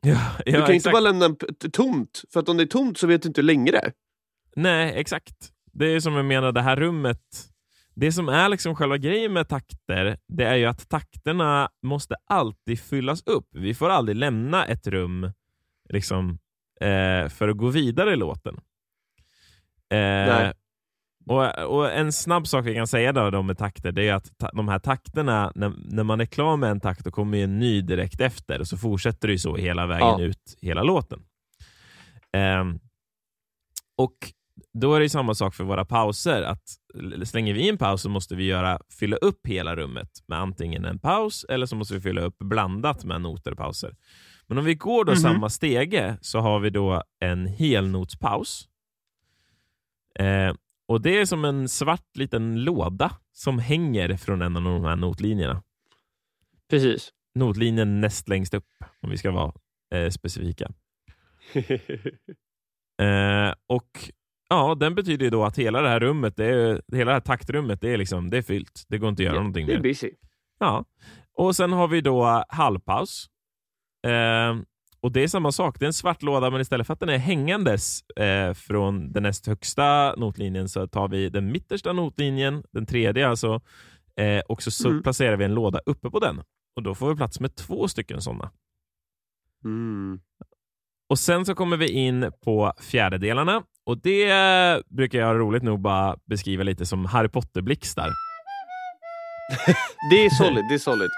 Ja, 0.00 0.20
Du 0.46 0.52
kan 0.52 0.68
ju 0.68 0.74
inte 0.74 0.90
bara 0.90 1.00
lämna 1.00 1.36
tomt, 1.72 2.22
för 2.32 2.40
att 2.40 2.48
om 2.48 2.56
det 2.56 2.62
är 2.62 2.66
tomt 2.66 2.98
så 2.98 3.06
vet 3.06 3.22
du 3.22 3.28
inte 3.28 3.40
hur 3.40 3.46
länge 3.46 3.70
det 3.70 3.78
är. 3.78 3.92
Nej, 4.56 4.92
exakt. 4.96 5.52
Det 5.72 5.86
är 5.86 6.00
som 6.00 6.14
jag 6.14 6.24
menar, 6.24 6.52
det 6.52 6.62
här 6.62 6.76
rummet. 6.76 7.48
Det 7.94 8.12
som 8.12 8.28
är 8.28 8.48
liksom 8.48 8.76
själva 8.76 8.98
grejen 8.98 9.32
med 9.32 9.48
takter, 9.48 10.18
det 10.28 10.44
är 10.44 10.54
ju 10.56 10.64
att 10.64 10.88
takterna 10.88 11.68
måste 11.82 12.14
alltid 12.26 12.80
fyllas 12.80 13.22
upp. 13.26 13.46
Vi 13.50 13.74
får 13.74 13.90
aldrig 13.90 14.16
lämna 14.16 14.66
ett 14.66 14.86
rum 14.86 15.32
liksom, 15.88 16.38
eh, 16.80 17.28
för 17.28 17.48
att 17.48 17.56
gå 17.56 17.68
vidare 17.68 18.12
i 18.12 18.16
låten. 18.16 18.54
Eh, 19.90 19.98
Nej. 19.98 20.52
Och, 21.30 21.78
och 21.78 21.92
En 21.92 22.12
snabb 22.12 22.46
sak 22.48 22.66
vi 22.66 22.74
kan 22.74 22.86
säga 22.86 23.12
då, 23.12 23.30
då 23.30 23.42
med 23.42 23.58
takter, 23.58 23.92
det 23.92 24.08
är 24.08 24.14
att 24.14 24.38
ta, 24.38 24.50
de 24.50 24.68
här 24.68 24.78
takterna, 24.78 25.52
när, 25.54 25.72
när 25.84 26.04
man 26.04 26.20
är 26.20 26.26
klar 26.26 26.56
med 26.56 26.70
en 26.70 26.80
takt, 26.80 27.04
då 27.04 27.10
kommer 27.10 27.38
en 27.38 27.58
ny 27.58 27.82
direkt 27.82 28.20
efter, 28.20 28.60
och 28.60 28.66
så 28.68 28.76
fortsätter 28.76 29.28
det 29.28 29.38
så 29.38 29.56
hela 29.56 29.86
vägen 29.86 30.06
Ja. 30.08 30.20
ut, 30.20 30.56
hela 30.60 30.82
låten. 30.82 31.20
Ehm, 32.32 32.78
och 33.96 34.14
då 34.72 34.94
är 34.94 35.00
det 35.00 35.08
samma 35.08 35.34
sak 35.34 35.54
för 35.54 35.64
våra 35.64 35.84
pauser, 35.84 36.42
att 36.42 36.62
slänger 37.24 37.54
vi 37.54 37.68
in 37.68 37.78
paus 37.78 38.02
så 38.02 38.08
måste 38.08 38.34
vi 38.36 38.44
göra, 38.44 38.78
fylla 38.98 39.16
upp 39.16 39.46
hela 39.46 39.76
rummet 39.76 40.08
med 40.28 40.38
antingen 40.38 40.84
en 40.84 40.98
paus 40.98 41.44
eller 41.48 41.66
så 41.66 41.76
måste 41.76 41.94
vi 41.94 42.00
fylla 42.00 42.20
upp 42.20 42.38
blandat 42.38 43.04
med 43.04 43.20
noter 43.20 43.50
och 43.52 43.58
pauser. 43.58 43.94
Men 44.46 44.58
om 44.58 44.64
vi 44.64 44.74
går 44.74 45.04
då 45.04 45.12
Mhm. 45.12 45.20
samma 45.20 45.48
stege 45.50 46.16
så 46.20 46.38
har 46.40 46.60
vi 46.60 46.70
då 46.70 47.02
en 47.20 47.46
helnotspaus. 47.46 48.68
Eh, 50.18 50.52
och 50.88 51.00
det 51.00 51.18
är 51.18 51.24
som 51.24 51.44
en 51.44 51.68
svart 51.68 52.16
liten 52.16 52.64
låda 52.64 53.12
som 53.32 53.58
hänger 53.58 54.16
från 54.16 54.42
en 54.42 54.56
av 54.56 54.62
de 54.62 54.84
här 54.84 54.96
notlinjerna. 54.96 55.62
Precis. 56.70 57.12
Notlinjen 57.34 58.00
näst 58.00 58.28
längst 58.28 58.54
upp, 58.54 58.68
om 59.00 59.10
vi 59.10 59.18
ska 59.18 59.30
vara 59.30 59.52
eh, 59.94 60.10
specifika. 60.10 60.70
Eh, 63.02 63.54
och 63.66 64.10
ja, 64.48 64.74
Den 64.74 64.94
betyder 64.94 65.24
ju 65.24 65.30
då 65.30 65.44
att 65.44 65.58
hela 65.58 65.80
det 65.80 65.88
här 65.88 66.00
rummet, 66.00 66.36
det 66.36 66.44
är, 66.44 66.82
hela 66.92 67.10
det 67.10 67.14
här 67.14 67.20
taktrummet, 67.20 67.80
det 67.80 67.92
är, 67.92 67.96
liksom, 67.96 68.30
det 68.30 68.38
är 68.38 68.42
fyllt. 68.42 68.84
Det 68.88 68.98
går 68.98 69.08
inte 69.08 69.22
att 69.22 69.24
göra 69.24 69.36
någonting 69.36 69.66
det 69.66 69.74
är 69.74 69.80
busy. 69.80 70.10
Ja. 70.58 70.84
Och 71.32 71.56
sen 71.56 71.72
har 71.72 71.88
vi 71.88 72.00
då 72.00 72.44
halvpaus. 72.48 73.26
Eh, 74.06 74.56
och 75.00 75.12
det 75.12 75.22
är 75.22 75.28
samma 75.28 75.52
sak. 75.52 75.76
Det 75.78 75.84
är 75.84 75.86
en 75.86 75.92
svart 75.92 76.22
låda, 76.22 76.50
men 76.50 76.60
istället 76.60 76.86
för 76.86 76.94
att 76.94 77.00
den 77.00 77.08
är 77.08 77.18
hängandes 77.18 78.02
eh, 78.10 78.54
från 78.54 79.12
den 79.12 79.22
näst 79.22 79.46
högsta 79.46 80.14
notlinjen 80.16 80.68
så 80.68 80.86
tar 80.86 81.08
vi 81.08 81.28
den 81.28 81.52
mittersta 81.52 81.92
notlinjen, 81.92 82.62
den 82.72 82.86
tredje 82.86 83.28
alltså, 83.28 83.60
eh, 84.20 84.40
och 84.48 84.62
så, 84.62 84.70
så 84.70 84.88
Mm. 84.88 85.02
placerar 85.02 85.36
vi 85.36 85.44
en 85.44 85.54
låda 85.54 85.80
uppe 85.86 86.10
på 86.10 86.18
den. 86.18 86.42
Och 86.76 86.82
Då 86.82 86.94
får 86.94 87.08
vi 87.10 87.16
plats 87.16 87.40
med 87.40 87.54
två 87.56 87.88
stycken 87.88 88.22
sådana. 88.22 88.50
Mm. 89.64 90.20
Och 91.08 91.18
Sen 91.18 91.44
så 91.44 91.54
kommer 91.54 91.76
vi 91.76 91.88
in 91.90 92.32
på 92.44 92.72
fjärdedelarna. 92.80 93.62
Och 93.86 93.98
Det 94.02 94.26
brukar 94.88 95.18
jag 95.18 95.38
roligt 95.38 95.62
nog 95.62 95.80
bara 95.80 96.16
beskriva 96.24 96.62
lite 96.62 96.86
som 96.86 97.04
Harry 97.04 97.28
Potter-blixtar. 97.28 98.08
Det 100.10 100.24
är 100.24 100.30
solid, 100.30 100.64
det 100.68 100.74
är 100.74 100.78
solid. 100.78 101.08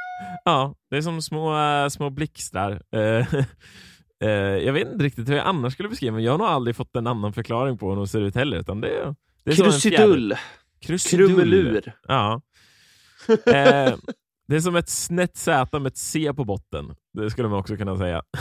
Ja, 0.45 0.75
det 0.91 0.97
är 0.97 1.03
som 1.03 1.23
små, 1.23 1.59
äh, 1.59 1.89
små 1.89 2.11
blixtar. 2.11 2.83
Eh, 2.97 3.35
eh, 4.25 4.31
jag 4.65 4.73
vet 4.73 4.89
inte 4.89 5.05
riktigt 5.05 5.29
hur 5.29 5.35
jag 5.37 5.47
annars 5.47 5.73
skulle 5.73 5.89
beskriva 5.89 6.15
men 6.15 6.25
jag 6.25 6.33
har 6.33 6.39
nog 6.39 6.47
aldrig 6.47 6.77
fått 6.77 6.97
en 6.97 7.07
annan 7.07 7.33
förklaring 7.33 7.79
på 7.79 7.89
hur 7.89 7.97
de 7.97 8.07
ser 8.07 8.21
ut 8.21 8.35
heller. 8.35 8.57
Utan 8.57 8.81
det, 8.81 8.89
är- 8.89 9.15
det 9.45 9.50
är 9.50 9.55
Krusidull. 9.57 10.35
Krusidull. 10.81 11.29
Krumelur. 11.29 11.93
Ja. 12.09 12.41
Eh, 13.29 13.95
det 14.49 14.57
är 14.57 14.61
som 14.61 14.77
ett 14.77 14.89
snett 14.89 15.37
Z 15.37 15.79
med 15.79 15.87
ett 15.91 15.97
C 15.97 16.33
på 16.37 16.45
botten. 16.45 16.95
Det 17.12 17.31
skulle 17.31 17.49
man 17.49 17.59
också 17.59 17.77
kunna 17.77 17.97
säga. 17.97 18.23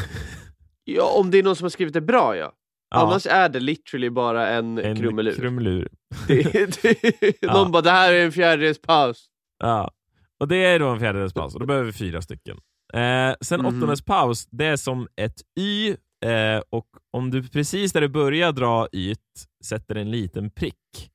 Ja, 0.83 1.11
om 1.19 1.31
det 1.31 1.37
är 1.39 1.43
någon 1.43 1.55
som 1.55 1.65
har 1.65 1.69
skrivit 1.69 1.93
det 1.93 2.01
bra 2.01 2.37
ja. 2.37 2.53
Ja, 2.91 2.97
Annars 2.97 3.25
är 3.27 3.49
det 3.49 3.59
literally 3.59 4.09
bara 4.09 4.47
en, 4.49 4.77
en 4.77 4.95
krumelur. 4.95 5.35
krumelur. 5.35 5.89
Det, 6.27 6.81
det, 6.81 6.95
Ja. 7.41 7.53
Någon 7.53 7.71
bara, 7.71 7.81
det 7.81 7.91
här 7.91 8.13
är 8.13 8.25
en 8.25 8.31
fjärdedels 8.31 8.81
paus. 8.81 9.25
Ja. 9.59 9.91
Och 10.39 10.47
det 10.47 10.55
är 10.65 10.79
då 10.79 10.87
en 10.87 10.99
fjärdedels 10.99 11.33
paus 11.33 11.53
och 11.53 11.59
då 11.59 11.65
behöver 11.65 11.85
vi 11.85 11.93
fyra 11.93 12.21
stycken. 12.21 12.57
Eh, 12.93 13.35
sen 13.41 13.59
Mhm. 13.61 13.65
åttondes 13.65 14.01
paus, 14.01 14.47
det 14.51 14.65
är 14.65 14.77
som 14.77 15.07
ett 15.15 15.41
Y 15.59 15.89
eh, 16.25 16.61
och 16.69 16.87
om 17.11 17.31
du 17.31 17.47
precis 17.49 17.93
där 17.93 18.01
du 18.01 18.07
börjar 18.09 18.51
dra 18.51 18.87
Y 18.91 19.15
sätter 19.63 19.95
en 19.95 20.11
liten 20.11 20.51
prick 20.51 21.11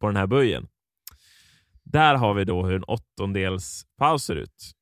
på 0.00 0.06
den 0.06 0.16
här 0.16 0.26
böjen. 0.26 0.68
Där 1.82 2.14
har 2.14 2.34
vi 2.34 2.44
då 2.44 2.66
hur 2.66 2.74
en 2.76 2.84
åttondels 2.84 3.86
paus 3.98 4.24
ser 4.24 4.36
ut. 4.36 4.72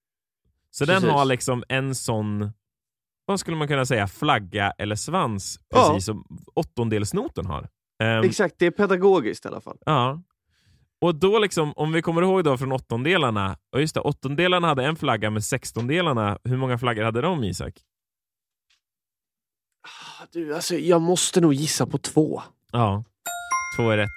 Så 0.70 0.84
den 0.84 0.94
Precis. 0.96 1.10
har 1.10 1.24
liksom 1.24 1.64
en 1.68 1.94
sån, 1.94 2.52
vad 3.24 3.40
skulle 3.40 3.56
man 3.56 3.68
kunna 3.68 3.86
säga, 3.86 4.08
flagga 4.08 4.70
eller 4.70 4.96
svans, 4.96 5.60
Ja. 5.68 5.88
precis 5.88 6.04
som 6.06 6.26
åttondelsnoten 6.54 7.46
har. 7.46 7.68
Ehm, 8.02 8.24
Exakt, 8.24 8.54
det 8.58 8.66
är 8.66 8.70
pedagogiskt 8.70 9.44
i 9.44 9.48
alla 9.48 9.60
fall. 9.60 9.78
Ja. 9.86 10.22
Och 11.02 11.14
då 11.14 11.38
liksom, 11.38 11.72
om 11.76 11.92
vi 11.92 12.02
kommer 12.02 12.22
ihåg 12.22 12.44
då 12.44 12.58
från 12.58 12.72
åttondelarna, 12.72 13.56
och 13.72 13.80
just 13.80 13.94
det, 13.94 14.00
åttondelarna 14.00 14.68
hade 14.68 14.84
en 14.84 14.96
flagga, 14.96 15.30
men 15.30 15.42
sextondelarna, 15.42 16.38
hur 16.44 16.56
många 16.56 16.78
flaggor 16.78 17.02
hade 17.02 17.20
de 17.20 17.44
Isak? 17.44 17.74
Ah, 19.82 20.26
Du, 20.32 20.54
alltså, 20.54 20.74
jag 20.74 21.02
måste 21.02 21.40
nog 21.40 21.54
gissa 21.54 21.86
på 21.86 21.98
två. 21.98 22.42
Ja, 22.72 23.04
två 23.76 23.90
är 23.90 23.96
rätt. 23.96 24.08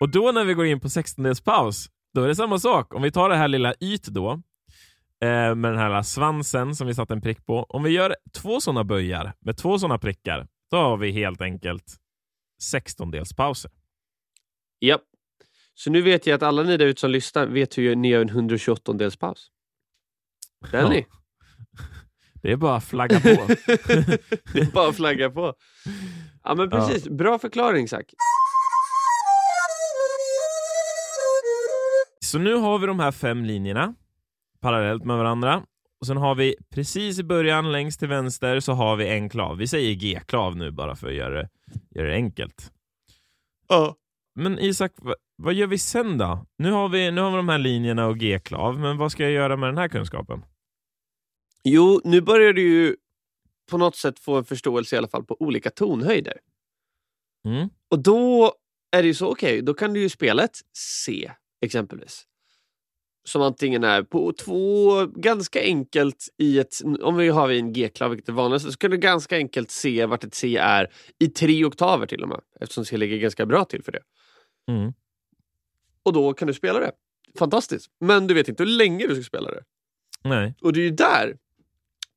Och 0.00 0.08
då 0.08 0.32
när 0.32 0.44
vi 0.44 0.54
går 0.54 0.66
in 0.66 0.80
på 0.80 0.88
sextondels 0.88 1.40
paus, 1.40 1.88
då 2.14 2.22
är 2.22 2.28
det 2.28 2.34
samma 2.36 2.58
sak. 2.58 2.94
Om 2.94 3.02
vi 3.02 3.10
tar 3.12 3.28
det 3.28 3.36
här 3.36 3.48
lilla 3.48 3.74
yt 3.80 4.06
då, 4.06 4.30
eh, 5.20 5.54
med 5.54 5.72
den 5.72 5.78
här 5.78 6.02
svansen 6.02 6.76
som 6.76 6.86
vi 6.86 6.94
satte 6.94 7.14
en 7.14 7.20
prick 7.20 7.46
på. 7.46 7.62
Om 7.68 7.82
vi 7.82 7.90
gör 7.90 8.16
två 8.32 8.60
sådana 8.60 8.84
böjar 8.84 9.34
med 9.40 9.56
två 9.56 9.78
sådana 9.78 9.98
prickar, 9.98 10.46
då 10.70 10.76
har 10.76 10.96
vi 10.96 11.12
helt 11.12 11.40
enkelt 11.40 11.96
sextondels 12.62 13.32
pauser. 13.36 13.70
Japp. 14.80 15.02
Så 15.74 15.90
nu 15.90 16.02
vet 16.02 16.26
jag 16.26 16.34
att 16.34 16.42
alla 16.42 16.62
ni 16.62 16.76
där 16.76 16.86
ute 16.86 17.00
som 17.00 17.10
lyssnar 17.10 17.46
vet 17.46 17.78
hur 17.78 17.96
ni 17.96 18.08
gör 18.08 18.20
en 18.20 18.30
128-dels 18.30 19.16
paus. 19.18 19.50
Där 20.70 20.78
är 20.78 20.82
Ja. 20.82 20.88
ni. 20.88 21.06
Det 22.42 22.52
är 22.52 22.56
bara 22.56 22.76
att 22.76 22.84
flagga 22.84 23.20
på. 23.20 23.28
det 24.52 24.60
är 24.60 24.72
bara 24.72 24.88
att 24.88 24.96
flagga 24.96 25.30
på. 25.30 25.54
Ja 26.44 26.54
men 26.54 26.68
Ja. 26.72 26.76
precis, 26.88 27.08
bra 27.08 27.38
förklaring 27.38 27.88
Zack. 27.88 28.14
Så 32.24 32.38
nu 32.38 32.54
har 32.54 32.78
vi 32.78 32.86
de 32.86 33.00
här 33.00 33.12
fem 33.12 33.44
linjerna 33.44 33.94
parallellt 34.60 35.04
med 35.04 35.16
varandra. 35.16 35.62
Och 36.00 36.06
Sen 36.06 36.16
har 36.16 36.34
vi 36.34 36.56
precis 36.70 37.18
i 37.18 37.22
början, 37.24 37.72
längst 37.72 37.98
till 37.98 38.08
vänster, 38.08 38.60
så 38.60 38.72
har 38.72 38.96
vi 38.96 39.08
en 39.08 39.28
klav. 39.28 39.56
Vi 39.56 39.66
säger 39.66 39.94
G-klav 39.94 40.56
nu 40.56 40.70
bara 40.70 40.96
för 40.96 41.08
att 41.08 41.14
göra 41.14 41.34
det, 41.42 41.48
göra 41.90 42.08
det 42.08 42.14
enkelt. 42.14 42.72
Ja. 43.68 43.96
Men 44.34 44.58
Isak, 44.58 44.92
vad, 45.36 45.54
gör 45.54 45.66
vi 45.66 45.78
sen 45.78 46.18
då? 46.18 46.46
Nu 46.58 46.70
har, 46.70 46.88
vi, 46.88 47.10
nu 47.10 47.20
har 47.20 47.30
vi 47.30 47.36
de 47.36 47.48
här 47.48 47.58
linjerna 47.58 48.06
och 48.06 48.18
G-klav, 48.18 48.78
men 48.78 48.96
vad 48.96 49.12
ska 49.12 49.22
jag 49.22 49.32
göra 49.32 49.56
med 49.56 49.68
den 49.68 49.78
här 49.78 49.88
kunskapen? 49.88 50.44
Jo, 51.64 52.00
nu 52.04 52.20
börjar 52.20 52.52
du 52.52 52.62
ju 52.62 52.96
på 53.70 53.78
något 53.78 53.96
sätt 53.96 54.18
få 54.18 54.36
en 54.36 54.44
förståelse 54.44 54.96
i 54.96 54.98
alla 54.98 55.08
fall 55.08 55.24
på 55.24 55.36
olika 55.40 55.70
tonhöjder. 55.70 56.38
Mm. 57.46 57.68
Och 57.90 58.02
då 58.02 58.52
är 58.96 59.02
det 59.02 59.08
ju 59.08 59.14
så, 59.14 59.30
okej, 59.30 59.62
då 59.62 59.74
kan 59.74 59.92
du 59.92 60.00
ju 60.00 60.08
spela 60.08 60.44
ett 60.44 60.56
C 60.76 61.30
exempelvis. 61.64 62.24
Som 63.28 63.42
antingen 63.42 63.84
är 63.84 64.02
på 64.02 64.32
två, 64.32 65.06
ganska 65.06 65.60
enkelt 65.60 66.28
i 66.38 66.58
ett, 66.58 66.74
om 67.02 67.16
vi 67.16 67.28
har 67.28 67.50
en 67.50 67.72
G-klav 67.72 68.10
vilket 68.10 68.28
är 68.28 68.32
vanligt, 68.32 68.62
så 68.62 68.72
kan 68.72 68.90
du 68.90 68.96
ganska 68.96 69.36
enkelt 69.36 69.70
se 69.70 70.06
vart 70.06 70.24
ett 70.24 70.34
C 70.34 70.56
är 70.56 70.92
i 71.18 71.28
tre 71.28 71.64
oktaver 71.64 72.06
till 72.06 72.22
och 72.22 72.28
med. 72.28 72.40
Eftersom 72.60 72.84
C 72.84 72.96
ligger 72.96 73.16
ganska 73.16 73.46
bra 73.46 73.64
till 73.64 73.82
för 73.82 73.92
det. 73.92 74.02
Mm. 74.70 74.92
Och 76.04 76.12
då 76.12 76.32
kan 76.32 76.48
du 76.48 76.54
spela 76.54 76.80
det. 76.80 76.92
Fantastiskt. 77.38 77.90
Men 78.00 78.26
du 78.26 78.34
vet 78.34 78.48
inte 78.48 78.62
hur 78.62 78.70
länge 78.70 79.06
du 79.06 79.14
ska 79.14 79.24
spela 79.24 79.50
det. 79.50 79.64
Nej. 80.22 80.54
Och 80.62 80.72
det 80.72 80.80
är 80.80 80.84
ju 80.84 80.90
där 80.90 81.36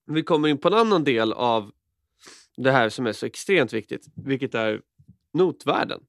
vi 0.05 0.23
kommer 0.23 0.47
in 0.47 0.57
på 0.57 0.67
en 0.67 0.73
annan 0.73 1.03
del 1.03 1.33
av 1.33 1.71
det 2.57 2.71
här 2.71 2.89
som 2.89 3.07
är 3.07 3.11
så 3.11 3.25
extremt 3.25 3.73
viktigt, 3.73 4.05
vilket 4.15 4.55
är 4.55 4.81
notvärden. 5.33 6.01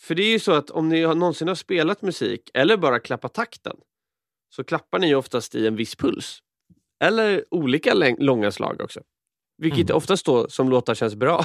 För 0.00 0.14
det 0.14 0.22
är 0.22 0.30
ju 0.30 0.38
så 0.38 0.52
att 0.52 0.70
om 0.70 0.88
ni 0.88 1.00
någonsin 1.00 1.48
har 1.48 1.54
spelat 1.54 2.02
musik 2.02 2.50
eller 2.54 2.76
bara 2.76 3.00
klappat 3.00 3.34
takten 3.34 3.76
så 4.48 4.64
klappar 4.64 4.98
ni 4.98 5.14
oftast 5.14 5.54
i 5.54 5.66
en 5.66 5.76
viss 5.76 5.94
puls. 5.96 6.38
Eller 7.00 7.44
olika 7.50 8.14
långa 8.18 8.50
slag 8.50 8.80
också. 8.80 9.00
Vilket 9.58 9.90
Mm. 9.90 9.96
oftast 9.96 10.26
då 10.26 10.48
som 10.48 10.70
låtar 10.70 10.94
känns 10.94 11.14
bra. 11.14 11.44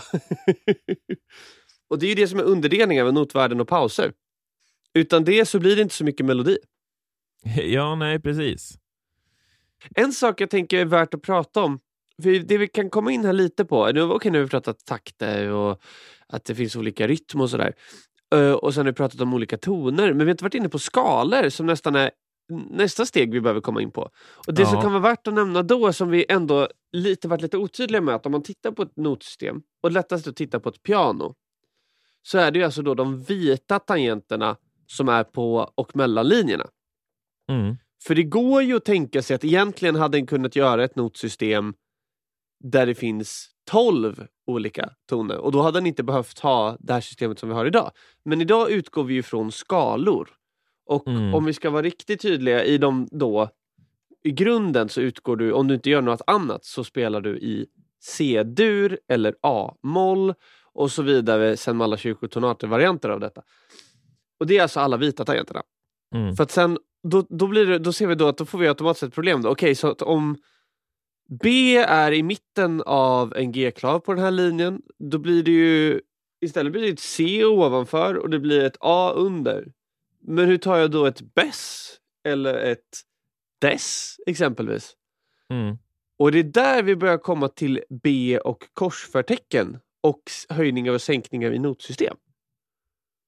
och 1.90 2.00
det 2.00 2.06
är 2.06 2.10
ju 2.10 2.16
det 2.16 2.28
som 2.28 2.40
är 2.40 2.44
underdelningen 2.44 3.08
av 3.08 3.14
notvärden 3.14 3.62
och 3.62 3.68
pauser. 3.68 4.14
Utan 4.98 5.24
det 5.24 5.46
så 5.46 5.60
blir 5.60 5.76
det 5.76 5.82
inte 5.82 5.96
så 5.96 6.04
mycket 6.04 6.26
melodi. 6.26 6.58
Ja, 7.56 7.96
nej, 7.96 8.20
precis. 8.20 8.78
En 9.96 10.14
sak 10.14 10.42
jag 10.42 10.50
tänker 10.50 10.78
är 10.80 10.86
värt 10.86 11.14
att 11.14 11.22
prata 11.22 11.64
om, 11.64 11.80
för 12.24 12.40
det 12.40 12.58
vi 12.58 12.68
kan 12.68 12.90
komma 12.90 13.12
in 13.12 13.26
här 13.26 13.34
lite 13.34 13.66
på, 13.66 13.92
nu, 13.92 14.02
okej, 14.02 14.32
nu 14.32 14.38
har 14.38 14.44
vi 14.44 14.50
pratat 14.50 14.86
takter 14.86 15.48
och 15.50 15.82
att 16.28 16.46
det 16.46 16.56
finns 16.56 16.76
olika 16.76 17.08
rytm 17.08 17.42
och 17.42 17.50
sådär. 17.50 17.74
Eh, 18.36 18.52
och 18.52 18.74
sen 18.74 18.86
har 18.86 18.92
vi 18.92 18.96
pratat 18.96 19.22
om 19.22 19.34
olika 19.34 19.58
toner, 19.58 20.08
men 20.08 20.18
vi 20.18 20.24
har 20.24 20.32
inte 20.32 20.44
varit 20.44 20.54
inne 20.54 20.70
på 20.70 20.80
skalor 20.80 21.50
som 21.50 21.66
nästan 21.66 21.96
är 21.96 22.12
nästa 22.70 23.06
steg 23.06 23.32
vi 23.32 23.42
behöver 23.42 23.62
komma 23.62 23.82
in 23.82 23.92
på. 23.92 24.10
Och 24.48 24.54
Det 24.54 24.66
som 24.66 24.76
Ja. 24.76 24.82
kan 24.82 24.92
vara 24.92 25.02
värt 25.04 25.28
att 25.28 25.34
nämna 25.34 25.64
då, 25.64 25.94
som 25.94 26.10
vi 26.10 26.26
ändå 26.30 26.68
lite 26.92 27.28
varit 27.28 27.42
lite 27.42 27.58
otydliga 27.58 28.02
med, 28.02 28.16
att 28.16 28.26
om 28.26 28.32
man 28.32 28.44
tittar 28.44 28.72
på 28.72 28.82
ett 28.82 28.96
notsystem, 28.98 29.62
och 29.84 29.92
lättast 29.92 30.28
att 30.28 30.36
titta 30.36 30.60
på 30.60 30.70
ett 30.70 30.84
piano, 30.84 31.36
så 32.22 32.38
är 32.38 32.52
det 32.52 32.60
ju 32.60 32.66
alltså 32.66 32.82
då 32.82 32.94
de 32.94 33.22
vita 33.24 33.80
tangenterna 33.80 34.58
som 34.88 35.10
är 35.10 35.24
på 35.24 35.72
och 35.76 35.96
mellan 35.96 36.28
linjerna. 36.28 36.66
Mm. 37.52 37.78
För 38.04 38.16
det 38.16 38.24
går 38.24 38.62
ju 38.64 38.76
att 38.78 38.86
tänka 38.86 39.22
sig 39.22 39.36
att 39.36 39.44
egentligen 39.44 39.96
hade 39.96 40.18
den 40.18 40.28
kunnat 40.28 40.56
göra 40.56 40.84
ett 40.84 40.96
notsystem 40.96 41.74
där 42.64 42.86
det 42.86 42.96
finns 42.96 43.50
12 43.70 44.28
olika 44.48 44.90
toner 45.10 45.38
och 45.38 45.52
då 45.52 45.62
hade 45.62 45.78
den 45.80 45.86
inte 45.86 46.04
behövt 46.04 46.40
ha 46.40 46.78
det 46.80 46.94
här 46.94 47.02
systemet 47.02 47.40
som 47.40 47.50
vi 47.50 47.56
har 47.56 47.66
idag. 47.66 47.92
Men 48.26 48.42
idag 48.42 48.72
utgår 48.72 49.04
vi 49.04 49.14
ju 49.14 49.24
från 49.24 49.52
skalor. 49.52 50.30
Och 50.86 51.08
Mm. 51.08 51.34
om 51.34 51.46
vi 51.46 51.54
ska 51.54 51.70
vara 51.70 51.82
riktigt 51.82 52.22
tydliga 52.22 52.64
i 52.64 52.78
dem 52.78 53.08
då, 53.12 53.50
i 54.24 54.32
grunden 54.32 54.90
så 54.90 55.02
utgår 55.02 55.36
du, 55.36 55.52
om 55.52 55.68
du 55.68 55.74
inte 55.74 55.90
gör 55.90 56.02
något 56.02 56.22
annat, 56.28 56.66
så 56.66 56.84
spelar 56.84 57.22
du 57.22 57.38
i 57.40 57.66
C-dur 58.02 59.00
eller 59.08 59.36
A-moll 59.42 60.34
och 60.74 60.92
så 60.92 61.04
vidare 61.04 61.58
sen 61.58 61.78
med 61.78 61.86
alla 61.86 61.98
kyrkotonarter-varianter 61.98 63.10
av 63.10 63.20
detta. 63.20 63.42
Och 64.40 64.48
det 64.48 64.58
är 64.58 64.62
alltså 64.62 64.80
alla 64.80 64.98
vita 64.98 65.26
tangenterna. 65.26 65.64
Mm. 66.16 66.36
För 66.36 66.44
att 66.44 66.52
sen, 66.52 66.78
då, 67.04 67.26
då, 67.30 67.48
blir 67.48 67.66
det, 67.66 67.80
då 67.80 67.94
ser 67.94 68.08
vi 68.08 68.16
då 68.16 68.28
att 68.28 68.38
då 68.38 68.46
får 68.46 68.58
vi 68.58 68.68
automatiskt 68.68 69.04
ett 69.04 69.14
problem. 69.14 69.42
då. 69.42 69.50
Okej, 69.50 69.76
så 69.76 69.92
att 69.92 70.02
om 70.02 70.38
B 71.42 71.78
är 71.78 72.12
i 72.12 72.24
mitten 72.24 72.82
av 72.86 73.34
en 73.36 73.52
G-klav 73.52 74.00
på 74.00 74.14
den 74.14 74.24
här 74.24 74.32
linjen, 74.32 74.82
då 74.98 75.18
blir 75.18 75.44
det 75.44 75.52
ju 75.52 76.02
istället 76.42 76.72
blir 76.72 76.82
det 76.82 76.90
ett 76.90 77.00
C 77.00 77.46
ovanför 77.46 78.16
och 78.18 78.30
det 78.30 78.40
blir 78.40 78.64
ett 78.64 78.78
A 78.80 79.12
under. 79.16 79.72
Men 80.22 80.48
hur 80.48 80.58
tar 80.58 80.78
jag 80.78 80.92
då 80.92 81.06
ett 81.06 81.22
bess 81.34 81.96
eller 82.24 82.54
ett 82.54 83.02
dess 83.62 84.16
exempelvis? 84.28 84.96
Mm. 85.50 85.78
Och 86.20 86.32
det 86.32 86.40
är 86.40 86.44
där 86.44 86.84
vi 86.84 86.96
börjar 86.96 87.18
komma 87.18 87.48
till 87.48 87.84
B 88.04 88.40
och 88.40 88.64
korsförtecken 88.74 89.80
och 90.02 90.22
höjningar 90.50 90.94
och 90.94 91.02
sänkningar 91.02 91.52
i 91.52 91.60
notsystem. 91.60 92.18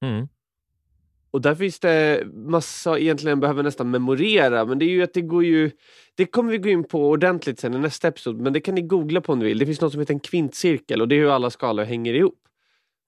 Mm. 0.04 0.28
Och 1.30 1.40
där 1.40 1.54
finns 1.54 1.80
det 1.80 2.22
massa 2.32 2.98
egentligen 2.98 3.40
behöver 3.40 3.62
nästan 3.62 3.90
memorera, 3.90 4.64
men 4.64 4.78
det 4.78 4.84
är 4.84 4.90
ju 4.90 5.02
att 5.02 5.14
det 5.14 5.20
går 5.20 5.44
ju... 5.44 5.70
Det 6.14 6.26
kommer 6.26 6.52
vi 6.52 6.58
gå 6.58 6.68
in 6.68 6.84
på 6.84 7.08
ordentligt 7.08 7.60
sen 7.60 7.74
i 7.74 7.78
nästa 7.78 8.08
episod, 8.08 8.40
men 8.40 8.52
det 8.52 8.60
kan 8.60 8.74
ni 8.74 8.82
googla 8.82 9.20
på 9.20 9.32
om 9.32 9.38
ni 9.38 9.44
vill. 9.44 9.58
Det 9.58 9.66
finns 9.66 9.80
något 9.80 9.92
som 9.92 10.00
heter 10.00 10.14
en 10.14 10.20
kvintcirkel 10.20 11.00
och 11.00 11.08
det 11.08 11.14
är 11.14 11.20
hur 11.20 11.30
alla 11.30 11.50
skalor 11.50 11.84
hänger 11.84 12.14
ihop. 12.14 12.38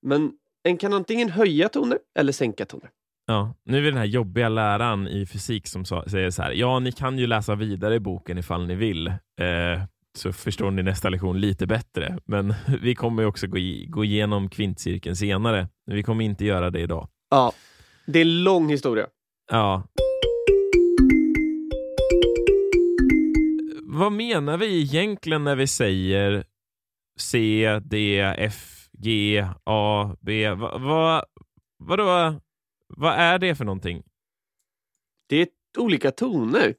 Men 0.02 0.32
en 0.64 0.76
kan 0.76 0.92
antingen 0.92 1.30
höja 1.30 1.68
toner 1.68 1.98
eller 2.18 2.32
sänka 2.32 2.64
toner. 2.64 2.90
Ja, 3.26 3.54
nu 3.64 3.76
är 3.78 3.80
vi 3.80 3.88
den 3.88 3.98
här 3.98 4.04
jobbiga 4.04 4.48
läraren 4.48 5.08
i 5.08 5.26
fysik 5.26 5.66
som 5.66 5.85
sa, 5.85 6.04
säger 6.08 6.30
så 6.30 6.42
här. 6.42 6.52
Ja, 6.52 6.78
ni 6.78 6.92
kan 6.92 7.18
ju 7.18 7.26
läsa 7.26 7.54
vidare 7.54 7.94
i 7.94 8.00
boken 8.00 8.38
ifall 8.38 8.66
ni 8.66 8.74
vill. 8.74 9.06
Eh, 9.06 9.14
så 10.18 10.32
förstår 10.32 10.70
ni 10.70 10.82
nästa 10.82 11.08
lektion 11.08 11.40
lite 11.40 11.66
bättre. 11.66 12.18
Men 12.24 12.54
vi 12.82 12.94
kommer 12.94 13.26
också 13.26 13.46
gå, 13.46 13.58
i, 13.58 13.87
gå 13.88 14.04
igenom 14.04 14.48
kvintcirkeln 14.48 15.16
senare. 15.16 15.68
Vi 15.87 16.02
kommer 16.02 16.24
inte 16.24 16.44
göra 16.44 16.70
det 16.70 16.80
idag. 16.80 17.08
Ja, 17.30 17.52
det 18.06 18.18
är 18.18 18.22
en 18.22 18.44
lång 18.44 18.68
historia. 18.68 19.06
Ja. 19.50 19.88
Vad 23.82 24.12
menar 24.12 24.56
vi 24.56 24.80
egentligen 24.80 25.44
när 25.44 25.56
vi 25.56 25.66
säger 25.66 26.44
C, 27.18 27.80
D, 27.84 28.20
F, 28.38 28.88
G, 28.92 29.46
A, 29.64 30.16
B? 30.20 30.50
Va, 30.50 30.78
va, 30.78 31.24
vadå? 31.78 32.40
Vad 32.88 33.14
är 33.14 33.38
det 33.38 33.54
för 33.54 33.64
någonting? 33.64 34.02
Det 35.28 35.36
är 35.36 35.48
olika 35.78 36.10
toner. 36.10 36.74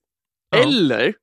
Ja. 0.49 0.63
Eller, 0.63 1.13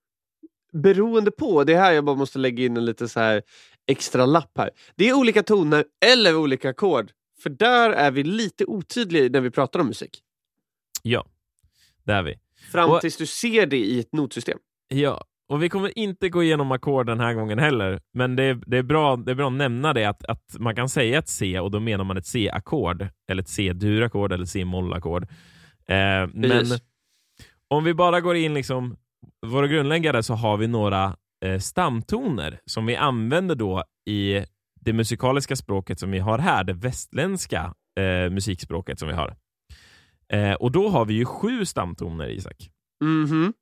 beroende 0.72 1.30
på, 1.30 1.64
det 1.64 1.72
är 1.72 1.80
här 1.80 1.92
jag 1.92 2.04
bara 2.04 2.16
måste 2.16 2.38
lägga 2.38 2.64
in 2.64 2.76
en 2.76 2.84
lite 2.84 3.08
så 3.08 3.20
här 3.20 3.42
extra 3.86 4.26
lapp 4.26 4.58
här. 4.58 4.70
Det 4.96 5.08
är 5.08 5.14
olika 5.14 5.42
toner 5.42 5.84
eller 6.06 6.36
olika 6.36 6.70
ackord. 6.70 7.12
För 7.42 7.50
där 7.50 7.90
är 7.90 8.11
vi 8.11 8.22
lite 8.22 8.64
otydliga 8.64 9.29
när 9.29 9.40
vi 9.40 9.50
pratar 9.50 9.81
om 9.81 9.87
musik. 9.87 10.18
Ja, 11.03 11.26
det 12.05 12.12
är 12.12 12.22
vi. 12.22 12.38
Fram 12.72 12.90
Och- 12.90 13.00
tills 13.00 13.16
du 13.16 13.26
ser 13.26 13.66
det 13.66 13.76
i 13.79 14.00
ett 14.00 14.12
notsystem. 14.12 14.59
Ja, 14.88 15.24
och 15.48 15.62
vi 15.62 15.68
kommer 15.68 15.98
inte 15.98 16.29
gå 16.29 16.42
igenom 16.42 16.72
ackord 16.72 17.07
den 17.07 17.20
här 17.20 17.35
gången 17.35 17.59
heller, 17.59 18.00
men 18.12 18.37
det 18.37 18.42
är, 18.42 18.55
det 18.66 18.76
är, 18.76 18.83
bra, 18.83 19.16
det 19.16 19.31
är 19.31 19.35
bra 19.35 19.46
att 19.46 19.53
nämna 19.53 19.92
det 19.92 20.05
att, 20.05 20.24
att 20.24 20.57
man 20.59 20.76
kan 20.76 20.88
säga 20.88 21.18
ett 21.18 21.29
C 21.29 21.61
och 21.61 21.70
då 21.70 21.81
menar 21.81 22.05
man 22.05 22.16
ett 22.16 22.26
C-ackord, 22.26 23.07
eller 23.31 23.42
ett 23.42 23.48
C-durackord 23.48 24.33
eller 24.33 24.44
C-mollackord. 24.44 25.22
Eh, 25.87 26.29
men 26.33 26.66
om 27.68 27.85
vi 27.85 27.94
bara 27.94 28.20
går 28.20 28.37
in 28.37 28.55
liksom, 28.55 28.96
våra 29.46 29.66
grundläggare 29.66 30.22
så 30.22 30.35
har 30.35 30.57
vi 30.57 30.66
några 30.66 31.16
eh, 31.44 31.59
stamtoner 31.59 32.61
som 32.66 32.87
vi 32.87 32.96
använder 32.96 33.55
då 33.55 33.85
i 34.07 34.44
det 34.81 34.93
musikaliska 34.93 35.57
språket 35.57 35.99
som 35.99 36.11
vi 36.11 36.19
har 36.19 36.38
här, 36.38 36.64
det 36.64 36.73
västländska 36.73 37.75
eh, 37.99 38.31
musikspråket 38.31 38.99
som 38.99 39.09
vi 39.09 39.14
har. 39.14 39.37
Eh, 40.33 40.55
och 40.55 40.73
då 40.73 40.88
har 40.88 41.05
vi 41.05 41.14
ju 41.14 41.25
sju 41.25 41.64
stamtoner, 41.64 42.29
Isak. 42.29 42.71
Mhm, 43.05 43.53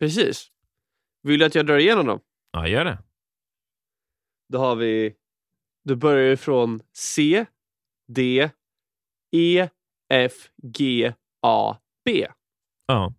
precis. 0.00 0.48
Vill 1.22 1.38
du 1.38 1.46
att 1.46 1.54
jag 1.54 1.66
drar 1.66 1.78
igenom 1.78 2.06
dem? 2.06 2.20
Ja, 2.50 2.68
gör 2.68 2.84
det. 2.84 2.98
Då 4.48 4.58
har 4.58 4.76
vi, 4.76 5.14
då 5.84 5.96
börjar 5.96 6.36
från 6.36 6.80
C, 6.92 7.46
D, 8.08 8.50
E, 9.36 9.68
F, 10.12 10.32
G, 10.62 11.12
A, 11.42 11.76
B. 12.04 12.26
Ja. 12.86 13.14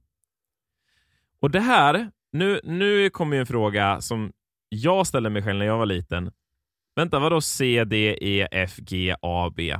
Och 1.39 1.51
det 1.51 1.59
här, 1.59 2.11
nu, 2.31 2.59
nu 2.63 3.09
kommer 3.09 3.35
ju 3.35 3.39
en 3.39 3.47
fråga 3.47 4.01
som 4.01 4.33
jag 4.69 5.07
ställde 5.07 5.29
mig 5.29 5.43
själv 5.43 5.59
när 5.59 5.65
jag 5.65 5.77
var 5.77 5.85
liten. 5.85 6.31
Vänta, 6.97 7.19
vadå 7.19 7.41
C, 7.41 7.83
D, 7.83 8.17
E, 8.21 8.47
F, 8.51 8.77
G, 8.77 9.15
A, 9.21 9.51
B? 9.55 9.77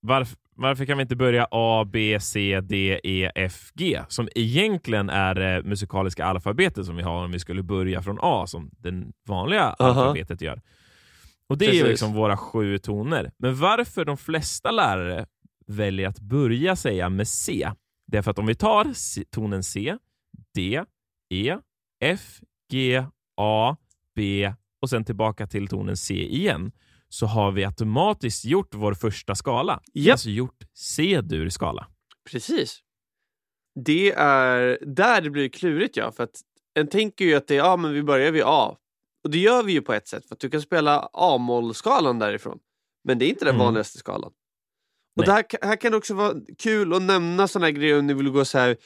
Varför, 0.00 0.36
varför 0.54 0.84
kan 0.84 0.98
vi 0.98 1.02
inte 1.02 1.16
börja 1.16 1.48
A, 1.50 1.84
B, 1.92 2.20
C, 2.20 2.60
D, 2.60 3.00
E, 3.04 3.30
F, 3.34 3.70
G 3.74 4.02
som 4.08 4.28
egentligen 4.34 5.10
är 5.10 5.34
det 5.34 5.62
musikaliska 5.62 6.24
alfabetet 6.24 6.86
som 6.86 6.96
vi 6.96 7.02
har 7.02 7.24
om 7.24 7.32
vi 7.32 7.38
skulle 7.38 7.62
börja 7.62 8.02
från 8.02 8.18
A 8.22 8.46
som 8.46 8.70
det 8.78 9.04
vanliga 9.28 9.62
Aha. 9.62 9.74
alfabetet 9.78 10.40
gör. 10.40 10.60
Och 11.46 11.58
Det 11.58 11.64
är 11.64 11.70
Precis. 11.70 11.86
liksom 11.86 12.12
våra 12.12 12.36
sju 12.36 12.78
toner. 12.78 13.32
Men 13.38 13.56
varför 13.56 14.04
de 14.04 14.16
flesta 14.16 14.70
lärare 14.70 15.26
väljer 15.66 16.08
att 16.08 16.20
börja 16.20 16.76
säga 16.76 17.08
med 17.08 17.28
C, 17.28 17.70
det 18.06 18.18
är 18.18 18.22
för 18.22 18.30
att 18.30 18.38
om 18.38 18.46
vi 18.46 18.54
tar 18.54 18.86
tonen 19.30 19.62
C, 19.62 19.96
D, 20.54 20.84
E, 21.30 21.56
F, 22.00 22.40
G, 22.70 23.04
A, 23.36 23.76
B 24.14 24.52
och 24.82 24.90
sen 24.90 25.04
tillbaka 25.04 25.46
till 25.46 25.68
tonen 25.68 25.96
C 25.96 26.14
igen, 26.14 26.72
så 27.08 27.26
har 27.26 27.52
vi 27.52 27.64
automatiskt 27.64 28.44
gjort 28.44 28.74
vår 28.74 28.94
första 28.94 29.34
skala. 29.34 29.80
Japp. 29.94 30.12
Alltså 30.12 30.30
gjort 30.30 30.64
C-dur 30.74 31.48
skala. 31.48 31.86
Precis. 32.30 32.78
Det 33.84 34.12
är 34.12 34.78
där 34.86 35.20
det 35.20 35.30
blir 35.30 35.48
klurigt 35.48 35.96
ja, 35.96 36.12
för 36.12 36.24
att 36.24 36.40
en 36.74 36.86
tänker 36.86 37.24
ju 37.24 37.34
att 37.34 37.46
det 37.48 37.54
är, 37.54 37.58
ja 37.58 37.76
men 37.76 37.92
vi 37.92 38.02
börjar 38.02 38.32
vid 38.32 38.42
A. 38.46 38.76
Och 39.24 39.30
det 39.30 39.38
gör 39.38 39.62
vi 39.62 39.72
ju 39.72 39.82
på 39.82 39.92
ett 39.92 40.08
sätt, 40.08 40.28
för 40.28 40.34
att 40.34 40.40
du 40.40 40.50
kan 40.50 40.62
spela 40.62 41.08
A-mollskalan 41.12 42.18
därifrån. 42.18 42.58
Men 43.04 43.18
det 43.18 43.24
är 43.24 43.28
inte 43.28 43.44
den 43.44 43.54
Mm. 43.54 43.64
vanligaste 43.64 43.98
skalan. 43.98 44.32
Och 45.16 45.24
här, 45.24 45.44
här 45.62 45.76
kan 45.76 45.90
det 45.90 45.98
också 45.98 46.14
vara 46.14 46.34
kul 46.58 46.92
att 46.92 47.02
nämna 47.02 47.48
sådana 47.48 47.66
här 47.66 47.72
grejer 47.72 47.98
om 47.98 48.06
ni 48.06 48.14
vill 48.14 48.30
gå 48.30 48.44
så 48.44 48.58
här, 48.58 48.76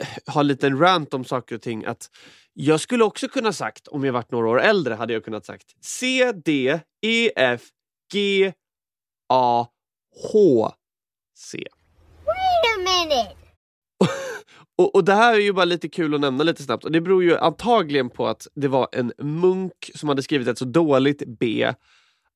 eh, 0.00 0.32
ha 0.34 0.40
en 0.40 0.46
liten 0.46 0.78
rant 0.78 1.14
om 1.14 1.24
saker 1.24 1.54
och 1.54 1.62
ting. 1.62 1.84
Att 1.84 2.10
jag 2.60 2.80
skulle 2.80 3.04
också 3.04 3.28
kunna 3.28 3.52
sagt, 3.52 3.88
om 3.88 4.04
jag 4.04 4.12
varit 4.12 4.30
några 4.30 4.48
år 4.48 4.60
äldre, 4.60 4.94
hade 4.94 5.12
jag 5.12 5.24
kunnat 5.24 5.46
sagt 5.46 5.66
C, 5.80 6.32
D, 6.32 6.80
E, 7.06 7.30
F, 7.36 7.62
G, 8.12 8.52
A, 9.28 9.66
H, 10.32 10.72
C. 11.36 11.64
Wait 12.24 12.76
a 12.76 12.78
minute. 12.78 13.36
Och, 14.78 14.94
och 14.94 15.04
det 15.04 15.14
här 15.14 15.34
är 15.34 15.38
ju 15.38 15.52
bara 15.52 15.64
lite 15.64 15.88
kul 15.88 16.14
att 16.14 16.20
nämna 16.20 16.44
lite 16.44 16.62
snabbt 16.62 16.84
och 16.84 16.92
det 16.92 17.00
beror 17.00 17.22
ju 17.22 17.36
antagligen 17.36 18.10
på 18.10 18.26
att 18.26 18.46
det 18.54 18.68
var 18.68 18.88
en 18.92 19.12
munk 19.18 19.90
som 19.94 20.08
hade 20.08 20.22
skrivit 20.22 20.48
ett 20.48 20.58
så 20.58 20.64
dåligt 20.64 21.22
B 21.26 21.72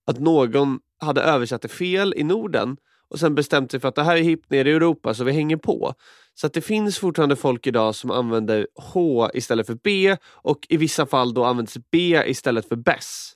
att 0.07 0.19
någon 0.19 0.81
hade 1.01 1.23
översatt 1.23 1.63
det 1.63 1.69
fel 1.69 2.15
i 2.17 2.25
Norden 2.25 2.77
och 3.13 3.19
sen 3.19 3.35
bestämt 3.35 3.71
sig 3.71 3.81
för 3.81 3.89
att 3.89 3.95
det 3.95 4.03
här 4.03 4.17
är 4.17 4.23
hippt 4.23 4.51
ner 4.51 4.65
i 4.65 4.71
Europa 4.71 5.15
så 5.15 5.25
vi 5.25 5.33
hänger 5.33 5.57
på. 5.57 5.95
Så 6.35 6.47
att 6.47 6.53
det 6.53 6.61
finns 6.61 6.99
fortfarande 6.99 7.37
folk 7.37 7.67
idag 7.67 7.95
som 7.95 8.11
använder 8.11 8.67
H 8.75 9.31
istället 9.35 9.67
för 9.67 9.79
B 9.83 10.17
och 10.25 10.59
i 10.69 10.77
vissa 10.77 11.07
fall 11.07 11.35
då 11.35 11.45
används 11.45 11.79
B 11.91 12.23
istället 12.27 12.69
för 12.69 12.77
bess. 12.77 13.33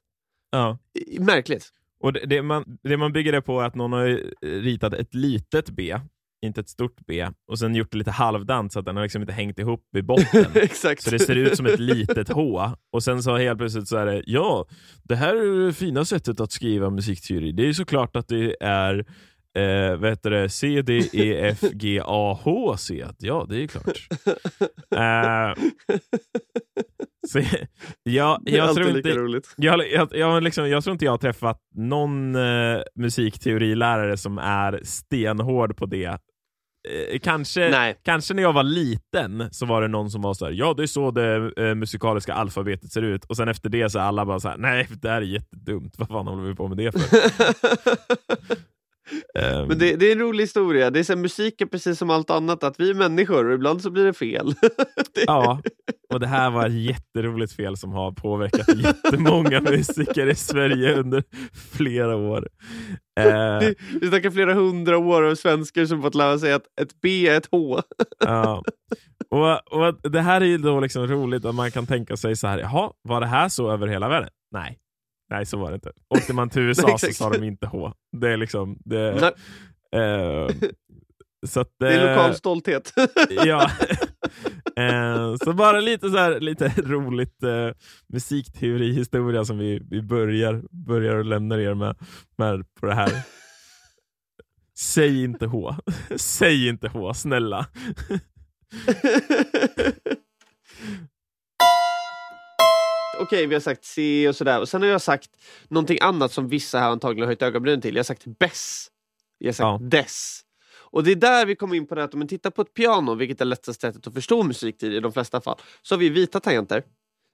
Ja. 0.51 0.79
Märkligt. 1.19 1.73
Och 2.01 2.13
det, 2.13 2.27
det, 2.27 2.43
man, 2.43 2.79
det 2.83 2.97
man 2.97 3.13
bygger 3.13 3.33
det 3.33 3.43
på 3.43 3.61
är 3.61 3.65
att 3.65 3.75
någon 3.75 3.93
har 3.93 4.21
ritat 4.43 4.95
ett 4.95 5.15
litet 5.15 5.71
B, 5.71 5.99
inte 6.47 6.61
ett 6.61 6.69
stort 6.69 7.07
B, 7.07 7.29
och 7.49 7.59
sen 7.59 7.75
gjort 7.75 7.93
det 7.93 7.99
lite 7.99 8.11
halvdant 8.11 8.73
så 8.73 8.79
att 8.79 8.85
den 8.85 8.97
har 8.97 9.03
liksom 9.03 9.23
inte 9.23 9.33
hängt 9.33 9.59
ihop 9.59 9.97
i 9.97 10.03
botten. 10.03 10.47
Exakt. 10.55 11.03
Så 11.03 11.11
det 11.11 11.19
ser 11.19 11.37
ut 11.37 11.57
som 11.57 11.67
ett 11.67 11.81
litet 11.81 12.29
H. 12.29 12.71
Och 12.93 13.03
sen 13.03 13.23
så 13.23 13.37
helt 13.37 13.59
plötsligt 13.59 13.89
så 13.89 13.97
är 13.97 14.07
det, 14.07 14.23
ja, 14.27 14.67
det 15.03 15.17
här 15.17 15.37
är 15.37 15.67
det 15.67 15.73
fina 15.73 16.05
sättet 16.05 16.41
att 16.41 16.53
skriva 16.53 16.91
musikteori. 16.91 17.53
Det 17.53 17.69
är 17.69 17.73
såklart 17.73 18.17
att 18.17 18.29
det 18.29 18.57
är 18.61 19.07
eh, 19.57 19.97
vad 19.97 20.11
heter 20.11 20.31
det, 20.31 20.49
C, 20.49 20.83
D, 20.83 21.03
E, 21.13 21.49
F, 21.49 21.61
G, 21.73 22.01
A, 22.05 22.39
H, 22.43 22.77
C. 22.77 23.07
Ja, 23.19 23.47
det 23.49 23.63
är 23.63 23.67
klart. 23.67 24.09
Eh, 24.97 25.55
så, 27.29 27.41
jag, 28.03 28.45
tror 28.75 28.97
inte, 28.97 29.15
roligt. 29.15 29.55
jag, 29.57 29.93
jag, 29.93 30.09
jag, 30.17 30.43
liksom, 30.43 30.69
jag 30.69 30.85
tror 30.85 30.93
inte 30.93 31.05
jag 31.05 31.13
har 31.13 31.19
träffat 31.19 31.61
någon 31.75 32.35
eh, 32.35 32.81
musikteorilärare 32.95 34.17
som 34.17 34.39
är 34.39 34.81
stenhård 34.85 35.77
på 35.77 35.87
det. 35.87 36.05
Eh, 36.89 37.19
kanske, 37.23 37.69
Nej. 37.71 37.97
kanske 38.05 38.35
när 38.35 38.43
jag 38.43 38.53
var 38.53 38.63
liten 38.63 39.49
så 39.51 39.67
var 39.67 39.83
det 39.83 39.89
någon 39.89 40.11
som 40.11 40.23
var 40.23 40.35
så 40.35 40.45
här, 40.45 40.53
ja 40.53 40.75
det 40.75 40.83
är 40.83 40.87
så 40.87 41.11
det 41.11 41.53
eh, 41.57 41.75
musikaliska 41.75 42.35
alfabetet 42.35 42.93
ser 42.93 43.03
ut. 43.03 43.25
Och 43.25 43.37
sen 43.37 43.49
efter 43.49 43.69
det 43.69 43.91
så 43.91 43.99
är 43.99 44.03
alla 44.03 44.27
bara 44.27 44.41
så 44.41 44.49
här, 44.49 44.57
nej 44.57 44.89
det 44.91 45.09
här 45.09 45.17
är 45.17 45.27
jättedumt, 45.27 45.95
vad 45.99 46.09
fan 46.09 46.27
håller 46.27 46.43
vi 46.43 46.55
på 46.55 46.69
med 46.69 46.77
det 46.77 46.93
för? 46.93 47.01
Ehm, 49.39 49.69
Men 49.69 49.79
det, 49.79 49.97
det 49.97 50.09
är 50.09 50.13
en 50.13 50.19
rolig 50.19 50.45
historia. 50.45 50.91
Det 50.91 50.99
är 50.99 51.05
så 51.05 51.17
musik 51.17 51.61
är 51.61 51.67
precis 51.67 51.99
som 51.99 52.11
allt 52.11 52.31
annat, 52.31 52.65
att 52.65 52.81
vi 52.81 52.91
är 52.91 52.95
människor 52.95 53.49
och 53.49 53.55
ibland 53.55 53.83
så 53.83 53.91
blir 53.91 54.05
det 54.05 54.13
fel. 54.13 54.55
det, 55.15 55.25
Ja, 55.27 55.61
och 56.13 56.21
det 56.21 56.27
här 56.27 56.51
var 56.51 56.67
ett 56.67 56.73
jätteroligt 56.73 57.53
fel 57.53 57.77
som 57.77 57.93
har 57.93 58.13
påverkat 58.13 58.69
jättemånga 58.77 59.61
musiker 59.61 60.27
i 60.27 60.35
Sverige 60.35 60.97
under 60.97 61.25
flera 61.73 62.17
år. 62.17 62.49
Det, 63.17 63.75
vi 64.01 64.09
snackar 64.09 64.31
flera 64.31 64.55
hundra 64.55 64.99
år 64.99 65.23
av 65.23 65.35
svenskar 65.35 65.85
som 65.85 66.03
fått 66.03 66.15
lära 66.15 66.39
sig 66.39 66.53
att 66.53 66.65
ett 66.81 67.01
B 67.03 67.29
är 67.29 67.37
ett 67.37 67.49
H. 67.53 67.81
Ja. 68.19 68.63
Och, 69.31 69.73
och 69.73 70.11
Det 70.11 70.21
här 70.21 70.41
är 70.41 70.45
ju 70.45 70.59
då 70.59 70.81
liksom 70.81 71.07
roligt 71.07 71.45
att 71.45 71.55
man 71.55 71.71
kan 71.71 71.87
tänka 71.87 72.17
sig 72.17 72.37
så 72.37 72.47
här, 72.47 72.59
jaha, 72.59 72.91
var 73.03 73.21
det 73.21 73.27
här 73.27 73.49
så 73.49 73.71
över 73.71 73.87
hela 73.87 74.09
världen? 74.09 74.31
Nej, 74.53 74.79
Nej 75.31 75.47
så 75.47 75.59
var 75.59 75.71
det 75.71 75.75
inte. 75.75 75.93
Åkte 76.09 76.33
man 76.33 76.51
till 76.51 76.63
USA 76.69 76.87
Nej, 76.87 76.99
så 76.99 77.13
sa 77.13 77.31
de 77.31 77.45
inte 77.45 77.67
H. 77.67 77.93
Det 78.13 78.33
är 78.33 78.37
liksom... 78.37 78.79
Det, 78.85 79.33
eh, 79.93 80.49
så 81.47 81.61
att, 81.61 81.75
det 81.79 81.95
är 81.95 82.09
eh, 82.09 82.17
lokal 82.17 82.35
stolthet. 82.35 82.93
ja. 83.31 83.71
eh, 84.77 85.35
så 85.45 85.53
bara 85.53 85.81
lite 85.81 86.11
så 86.11 86.17
här, 86.17 86.41
lite 86.41 86.73
roligt 86.77 87.43
eh, 87.43 87.71
musikteorihistoria 88.09 89.45
som 89.45 89.59
vi, 89.59 89.81
vi 89.91 90.03
börjar, 90.03 90.63
börjar 90.71 91.19
att 91.19 91.27
lämna 91.27 91.61
er 91.61 91.75
med, 91.75 91.97
med 92.39 92.75
på 92.81 92.87
det 92.87 92.95
här. 92.95 93.13
Säg 94.79 95.25
inte 95.25 95.47
H. 95.47 95.75
Säg 96.17 96.69
inte 96.69 96.89
H, 96.89 97.15
snälla. 97.15 97.67
Okej, 103.21 103.47
vi 103.47 103.55
har 103.55 103.61
sagt 103.61 103.85
C 103.85 104.29
och 104.29 104.37
sådär. 104.37 104.61
Och 104.61 104.69
sen 104.69 104.83
har 104.83 104.89
jag 104.89 105.03
sagt 105.03 105.31
någonting 105.69 105.99
annat 106.01 106.33
som 106.33 106.49
vissa 106.49 106.79
här 106.79 106.89
antagligen 106.91 107.23
har 107.23 107.27
höjt 107.27 107.43
ögonbrynen 107.43 107.81
till. 107.81 107.95
Jag 107.95 107.99
har 107.99 108.05
sagt 108.05 108.25
bess. 108.39 108.87
Jag 109.39 109.49
har 109.49 109.53
sagt 109.53 109.61
Ja. 109.65 109.79
dess. 109.83 110.41
Och 110.91 111.05
det 111.05 111.11
är 111.13 111.17
där 111.17 111.47
vi 111.47 111.57
kommer 111.57 111.75
in 111.77 111.87
på 111.87 111.95
det 111.95 112.05
att 112.05 112.15
om 112.15 112.19
man 112.19 112.29
tittar 112.29 112.51
på 112.51 112.63
ett 112.63 112.75
piano, 112.75 113.15
vilket 113.15 113.41
är 113.41 113.45
lättaste 113.45 113.81
sättet 113.81 114.07
att 114.07 114.15
förstå 114.15 114.43
musik 114.43 114.79
till 114.79 114.95
i 114.95 115.01
de 115.01 115.13
flesta 115.13 115.41
fall, 115.41 115.59
så 115.83 115.95
har 115.95 116.01
vi 116.01 116.09
vita 116.09 116.41
tangenter. 116.41 116.83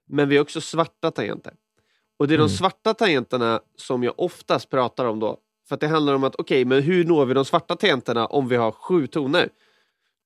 Men 0.08 0.28
vi 0.28 0.36
har 0.36 0.42
också 0.42 0.60
svarta 0.60 1.10
tangenter. 1.10 1.52
Och 2.18 2.28
det 2.28 2.34
är 2.34 2.38
de 2.38 2.42
Mm. 2.44 2.56
svarta 2.56 2.94
tangenterna 2.94 3.60
som 3.76 4.02
jag 4.02 4.14
oftast 4.20 4.70
pratar 4.70 5.04
om 5.04 5.20
då. 5.20 5.38
För 5.68 5.74
att 5.74 5.80
det 5.80 5.88
handlar 5.88 6.14
om 6.14 6.24
att 6.24 6.36
okej, 6.38 6.64
men 6.64 6.82
hur 6.82 7.04
når 7.04 7.26
vi 7.26 7.34
de 7.34 7.44
svarta 7.44 7.76
tangenterna 7.76 8.26
om 8.26 8.48
vi 8.48 8.56
har 8.56 8.72
sju 8.72 9.06
toner? 9.06 9.48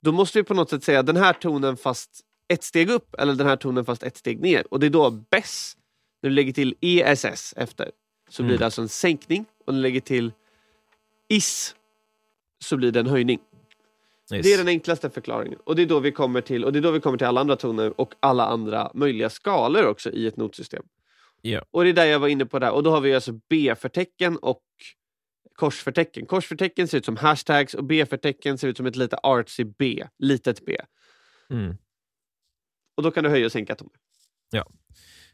Då 0.03 0.13
måste 0.13 0.39
vi 0.39 0.43
på 0.43 0.55
något 0.55 0.71
sätt 0.71 0.85
säga 0.85 1.03
den 1.03 1.17
här 1.17 1.33
tonen 1.33 1.77
fast 1.77 2.21
ett 2.49 2.65
steg 2.65 2.91
upp 2.91 3.15
eller 3.19 3.35
den 3.35 3.47
här 3.47 3.57
tonen 3.57 3.85
fast 3.85 4.03
ett 4.03 4.17
steg 4.17 4.41
ner. 4.41 4.65
Och 4.71 4.81
det 4.81 4.87
är 4.87 4.91
då 4.91 5.11
bess, 5.11 5.77
när 6.23 6.31
du 6.31 6.37
lägger 6.37 6.53
till 6.53 6.75
ESS 6.81 7.55
efter, 7.57 7.91
så 8.31 8.43
blir 8.43 8.51
Mm. 8.51 8.59
det 8.59 8.65
alltså 8.65 8.83
en 8.83 8.89
sänkning. 8.89 9.45
Och 9.67 9.75
när 9.75 9.79
du 9.79 9.83
lägger 9.83 10.01
till 10.01 10.33
IS 11.29 11.75
så 12.65 12.77
blir 12.77 12.93
det 12.93 13.01
en 13.01 13.07
höjning. 13.07 13.39
Det 14.29 14.53
är 14.53 14.59
den 14.59 14.69
enklaste 14.69 15.11
förklaringen. 15.11 15.59
Och 15.65 15.77
det 15.77 15.83
är 15.83 15.87
då 15.87 16.01
vi 16.01 16.13
kommer 16.13 16.41
till, 16.41 16.65
och 16.65 16.73
det 16.73 16.79
är 16.79 16.81
då 16.81 16.91
vi 16.91 17.01
kommer 17.01 17.19
till 17.19 17.27
alla 17.27 17.41
andra 17.41 17.57
toner 17.57 18.01
och 18.01 18.15
alla 18.21 18.47
andra 18.47 18.91
möjliga 18.95 19.31
skalor 19.31 19.87
också 19.87 20.11
i 20.11 20.27
ett 20.27 20.37
notsystem. 20.37 20.83
Ja. 21.43 21.65
Och 21.71 21.85
det 21.85 21.91
är 21.91 21.95
där 21.95 22.05
jag 22.05 22.19
var 22.19 22.29
inne 22.29 22.47
på 22.47 22.59
där. 22.59 22.71
Och 22.71 22.83
då 22.83 22.91
har 22.91 23.01
vi 23.01 23.15
alltså 23.15 23.33
B-förtecken 23.49 24.37
och 24.37 24.63
korsförtecken. 25.55 26.27
Korsförtecken 26.27 26.89
ser 26.89 26.99
ut 26.99 27.05
som 27.05 27.17
hashtags 27.17 27.75
och 27.75 27.85
B-förtecken 27.85 28.59
ser 28.59 28.69
ut 28.69 28.77
som 28.77 28.87
ett 28.87 28.97
lite 28.97 29.17
artsy 29.23 29.65
B, 29.65 30.05
litet 30.19 30.67
B. 30.67 30.77
Mm. 31.51 31.77
Och 32.97 33.03
då 33.03 33.11
kan 33.11 33.25
du 33.25 33.31
höja 33.31 33.47
och 33.47 33.53
sänka 33.53 33.75
toner. 33.75 33.97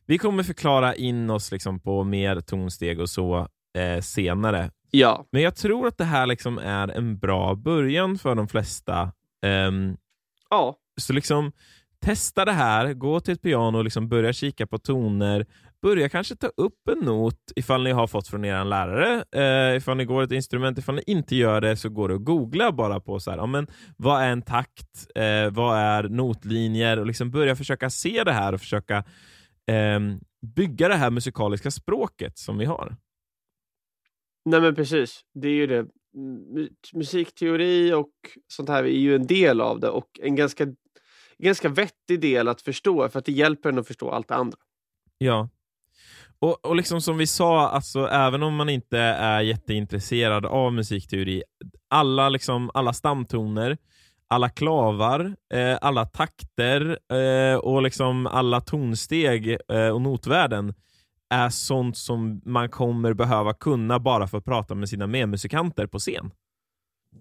Vi 0.06 0.18
kommer 0.18 0.42
förklara 0.42 0.94
in 0.94 1.30
oss 1.30 1.52
liksom 1.52 1.80
på 1.80 2.04
mer 2.04 2.40
tonsteg 2.40 3.00
och 3.00 3.10
så 3.10 3.48
eh, 3.78 4.00
senare. 4.00 4.70
Ja, 4.90 5.26
Men 5.32 5.42
jag 5.42 5.56
tror 5.56 5.86
att 5.86 5.98
det 5.98 6.04
här 6.04 6.26
liksom 6.26 6.58
är 6.58 6.88
en 6.88 7.18
bra 7.18 7.54
början 7.54 8.18
för 8.18 8.34
de 8.34 8.48
flesta. 8.48 9.12
Ehm, 9.42 9.96
ja, 10.50 10.76
så 11.00 11.12
liksom 11.12 11.52
testa 12.00 12.44
det 12.44 12.52
här, 12.52 12.92
gå 12.92 13.20
till 13.20 13.34
ett 13.34 13.42
piano 13.42 13.78
och 13.78 13.84
liksom 13.84 14.08
börja 14.08 14.32
kika 14.32 14.66
på 14.66 14.78
toner. 14.78 15.46
Börja 15.82 16.08
kanske 16.08 16.36
ta 16.36 16.46
upp 16.56 16.88
en 16.88 16.98
not 16.98 17.38
ifall 17.56 17.82
ni 17.82 17.90
har 17.90 18.06
fått 18.06 18.28
från 18.28 18.44
er 18.44 18.64
lärare. 18.64 19.24
Eh, 19.32 19.76
ifall 19.76 19.96
ni 19.96 20.04
går 20.04 20.22
ett 20.22 20.32
instrument, 20.32 20.78
ifall 20.78 20.94
ni 20.94 21.02
inte 21.06 21.36
gör 21.36 21.60
det 21.60 21.76
så 21.76 21.88
går 21.88 22.08
det 22.08 22.14
att 22.14 22.24
googla 22.24 22.72
bara 22.72 23.00
på 23.00 23.20
så 23.20 23.30
här, 23.30 23.38
ja, 23.38 23.46
men, 23.46 23.66
vad 23.96 24.22
är 24.22 24.28
en 24.30 24.42
takt, 24.42 25.06
eh, 25.14 25.50
vad 25.50 25.78
är 25.78 26.02
notlinjer 26.08 26.98
och 26.98 27.06
liksom 27.06 27.30
börja 27.30 27.56
försöka 27.56 27.90
se 27.90 28.24
det 28.24 28.32
här 28.32 28.52
och 28.52 28.60
försöka 28.60 29.04
ehm, 29.66 30.20
bygga 30.56 30.88
det 30.88 30.94
här 30.94 31.10
musikaliska 31.10 31.70
språket 31.70 32.38
som 32.38 32.58
vi 32.58 32.64
har. 32.64 32.96
nej 34.44 34.60
men 34.60 34.74
precis. 34.74 35.20
Det 35.34 35.48
är 35.48 35.52
ju 35.54 35.66
det. 35.66 35.86
Mu- 36.16 36.68
Musikteori 36.94 37.92
och 37.92 38.10
sånt 38.48 38.68
här 38.68 38.84
är 38.84 38.88
ju 38.88 39.14
en 39.14 39.26
del 39.26 39.60
av 39.60 39.80
det 39.80 39.88
och 39.88 40.20
en 40.22 40.36
ganska, 40.36 40.66
ganska 41.38 41.68
vettig 41.68 42.20
del 42.20 42.48
att 42.48 42.62
förstå 42.62 43.08
för 43.08 43.18
att 43.18 43.24
det 43.24 43.32
hjälper 43.32 43.68
en 43.68 43.78
att 43.78 43.86
förstå 43.86 44.10
allt 44.10 44.28
det 44.28 44.34
andra. 44.34 44.58
Ja. 45.18 45.48
Och, 46.42 46.66
och 46.66 46.76
liksom 46.76 47.00
som 47.00 47.18
vi 47.18 47.26
sa, 47.26 47.68
alltså, 47.68 48.06
även 48.06 48.42
om 48.42 48.54
man 48.54 48.68
inte 48.68 48.98
är 48.98 49.40
jätteintresserad 49.40 50.46
av 50.46 50.72
musikteori, 50.72 51.42
alla, 51.90 52.28
liksom, 52.28 52.70
alla 52.74 52.92
stamtoner, 52.92 53.78
alla 54.28 54.48
klavar, 54.48 55.36
eh, 55.54 55.78
alla 55.80 56.04
takter 56.04 56.98
eh, 57.12 57.56
och 57.56 57.82
liksom 57.82 58.26
alla 58.26 58.60
tonsteg 58.60 59.58
eh, 59.68 59.88
och 59.88 60.00
notvärden 60.00 60.74
är 61.34 61.48
sånt 61.48 61.96
som 61.96 62.40
man 62.44 62.68
kommer 62.68 63.12
behöva 63.12 63.54
kunna 63.54 63.98
bara 63.98 64.28
för 64.28 64.38
att 64.38 64.44
prata 64.44 64.74
med 64.74 64.88
sina 64.88 65.06
medmusikanter 65.06 65.86
på 65.86 65.98
scen. 65.98 66.30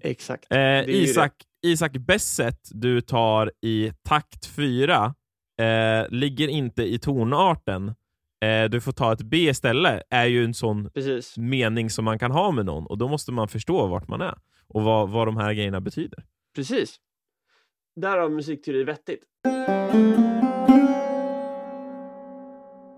Exakt. 0.01 0.51
Eh, 0.51 0.89
Isak, 0.89 1.33
Isak 1.65 1.91
Besset 1.91 2.69
du 2.71 3.01
tar 3.01 3.51
i 3.61 3.91
takt 4.03 4.45
4 4.45 5.13
eh, 5.61 6.09
ligger 6.09 6.47
inte 6.47 6.83
i 6.83 6.99
tonarten. 6.99 7.93
Eh, 8.41 8.69
du 8.69 8.81
får 8.81 8.91
ta 8.91 9.13
ett 9.13 9.21
B 9.21 9.37
istället, 9.37 10.03
är 10.09 10.25
ju 10.25 10.43
en 10.43 10.53
sån 10.53 10.89
Precis. 10.89 11.37
mening 11.37 11.89
som 11.89 12.05
man 12.05 12.19
kan 12.19 12.31
ha 12.31 12.51
med 12.51 12.65
någon 12.65 12.85
och 12.87 12.97
då 12.97 13.07
måste 13.07 13.31
man 13.31 13.47
förstå 13.47 13.87
vart 13.87 14.07
man 14.07 14.21
är 14.21 14.37
och 14.67 14.83
vad, 14.83 15.09
vad 15.09 15.27
de 15.27 15.37
här 15.37 15.53
grejerna 15.53 15.81
betyder. 15.81 16.23
Precis. 16.55 16.95
Därav 17.95 18.31
musikteori 18.31 18.83
vettigt. 18.83 19.23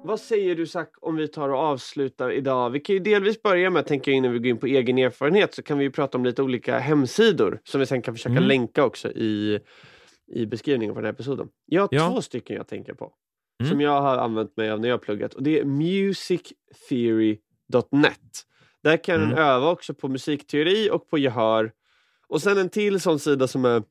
Vad 0.05 0.19
säger 0.19 0.55
du 0.55 0.67
Zack 0.67 0.89
om 1.01 1.15
vi 1.15 1.27
tar 1.27 1.49
och 1.49 1.59
avslutar 1.59 2.31
idag? 2.31 2.69
Vi 2.69 2.79
kan 2.79 2.93
ju 2.95 2.99
delvis 2.99 3.41
börja 3.41 3.69
med 3.69 3.79
att 3.79 3.87
tänka 3.87 4.11
innan 4.11 4.31
vi 4.31 4.39
går 4.39 4.47
in 4.47 4.57
på 4.57 4.65
egen 4.65 4.97
erfarenhet 4.97 5.53
så 5.53 5.63
kan 5.63 5.77
vi 5.77 5.83
ju 5.83 5.91
prata 5.91 6.17
om 6.17 6.25
lite 6.25 6.41
olika 6.43 6.79
hemsidor 6.79 7.59
som 7.63 7.79
vi 7.79 7.85
sen 7.85 8.01
kan 8.01 8.13
försöka 8.13 8.31
Mm. 8.31 8.43
länka 8.43 8.83
också 8.85 9.11
i, 9.11 9.59
i 10.35 10.45
beskrivningen 10.45 10.95
på 10.95 11.01
den 11.01 11.05
här 11.05 11.13
episoden. 11.13 11.47
Jag 11.65 11.81
har 11.81 11.89
Ja. 11.91 12.09
två 12.11 12.21
stycken 12.21 12.55
jag 12.55 12.67
tänker 12.67 12.93
på 12.93 13.13
Mm. 13.63 13.71
som 13.71 13.81
jag 13.81 14.01
har 14.01 14.17
använt 14.17 14.57
mig 14.57 14.71
av 14.71 14.79
när 14.79 14.87
jag 14.87 14.93
har 14.93 14.99
pluggat 14.99 15.33
och 15.33 15.43
det 15.43 15.59
är 15.59 15.65
musictheory.net. 15.65 18.19
Där 18.83 19.03
kan 19.03 19.15
Mm. 19.15 19.31
en 19.31 19.37
öva 19.37 19.69
också 19.69 19.93
på 19.93 20.07
musikteori 20.07 20.89
och 20.91 21.09
på 21.09 21.17
gehör. 21.17 21.71
Och 22.27 22.41
sen 22.41 22.57
en 22.57 22.69
till 22.69 22.99
sån 22.99 23.19
sida 23.19 23.47
som 23.47 23.65
är 23.65 23.83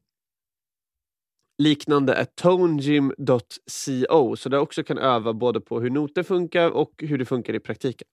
liknande 1.59 2.15
är 2.15 2.25
tonegym.co 2.25 4.37
så 4.37 4.49
där 4.49 4.59
också 4.59 4.85
kan 4.85 4.99
öva 4.99 5.33
både 5.33 5.61
på 5.61 5.81
hur 5.81 5.91
noter 5.91 6.23
funkar 6.23 6.71
och 6.71 6.93
hur 6.99 7.19
det 7.19 7.25
funkar 7.25 7.55
i 7.55 7.61
praktiken. 7.61 8.09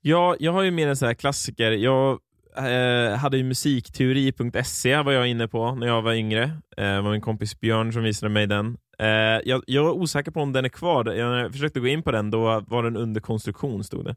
Ja, 0.00 0.36
jag 0.38 0.52
har 0.52 0.62
ju 0.62 0.70
mer 0.70 0.88
en 0.88 0.96
sån 0.96 1.06
här 1.06 1.14
klassiker. 1.14 1.70
Jag 1.72 2.20
eh, 2.56 3.16
hade 3.16 3.36
ju 3.36 3.44
musikteori.se 3.44 5.02
var 5.02 5.12
jag 5.12 5.28
inne 5.28 5.48
på 5.48 5.74
när 5.74 5.86
jag 5.86 6.02
var 6.02 6.12
yngre. 6.14 6.42
Eh, 6.76 6.94
det 6.94 7.00
var 7.00 7.10
min 7.12 7.20
kompis 7.20 7.60
Björn 7.60 7.92
som 7.92 8.02
visade 8.02 8.30
mig 8.32 8.46
den. 8.46 8.76
Eh, 8.98 9.40
jag, 9.44 9.62
jag 9.66 9.86
är 9.86 9.90
osäker 9.90 10.30
på 10.30 10.40
om 10.40 10.52
den 10.52 10.64
är 10.64 10.68
kvar. 10.68 11.04
Jag 11.04 11.52
försökte 11.52 11.80
gå 11.80 11.86
in 11.86 12.02
på 12.02 12.10
den, 12.12 12.30
då 12.30 12.64
var 12.66 12.82
den 12.82 12.96
under 12.96 13.20
konstruktion 13.20 13.84
stod 13.84 14.04
det. 14.04 14.16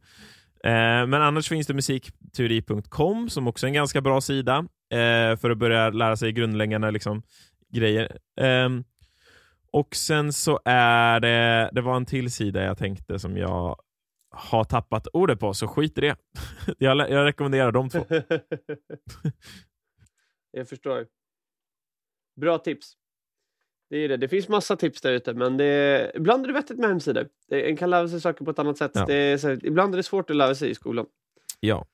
Eh, 0.63 1.08
men 1.08 1.13
annars 1.13 1.50
finns 1.50 1.67
det 1.67 1.74
musikteori.com 1.74 3.30
som 3.30 3.48
också 3.48 3.65
är 3.65 3.67
en 3.67 3.74
ganska 3.74 4.02
bra 4.02 4.22
sida 4.22 4.58
eh, 4.91 5.38
för 5.38 5.50
att 5.50 5.58
börja 5.58 5.89
lära 5.89 6.17
sig 6.17 6.32
grundläggande 6.32 6.91
liksom, 6.91 7.24
grejer. 7.70 8.17
Ehm, 8.41 8.84
och 9.72 9.96
sen 9.96 10.34
så 10.34 10.60
är 10.65 11.20
det, 11.20 11.70
det 11.74 11.82
var 11.82 11.96
en 11.96 12.06
till 12.06 12.32
sida 12.32 12.63
jag 12.63 12.78
tänkte 12.78 13.20
som 13.20 13.38
jag 13.38 13.82
har 14.32 14.63
tappat 14.63 15.08
ordet 15.13 15.39
på, 15.39 15.54
så 15.54 15.67
skit 15.67 15.98
i 15.98 16.02
det. 16.02 16.15
jag, 16.78 16.98
jag 16.98 17.26
rekommenderar 17.26 17.72
de 17.72 17.89
två. 17.89 18.06
jag 20.52 20.70
förstår. 20.70 21.08
Bra 22.36 22.58
tips. 22.58 22.98
Det 23.92 23.98
är 23.98 24.10
det. 24.10 24.18
Det 24.18 24.28
finns 24.28 24.48
massa 24.48 24.76
tips 24.76 25.02
där 25.02 25.12
ute 25.12 25.34
men 25.34 25.58
det 25.58 25.66
är, 25.66 26.18
ibland 26.18 26.44
är 26.44 26.48
det 26.48 26.54
vettigt 26.54 26.80
med 26.80 26.90
hemsidor. 26.90 27.28
En 27.50 27.78
kan 27.78 27.90
lära 27.90 28.08
sig 28.08 28.22
saker 28.22 28.46
på 28.46 28.52
ett 28.52 28.60
annat 28.60 28.78
sätt. 28.78 28.92
Ja. 28.94 29.06
Det 29.06 29.16
är, 29.16 29.48
här, 29.48 29.66
ibland 29.66 29.94
är 29.94 29.98
det 29.98 30.04
svårt 30.04 30.30
att 30.30 30.36
lära 30.36 30.56
sig 30.56 30.70
i 30.70 30.76
skolan. 30.76 31.06
Ja. 31.60 31.86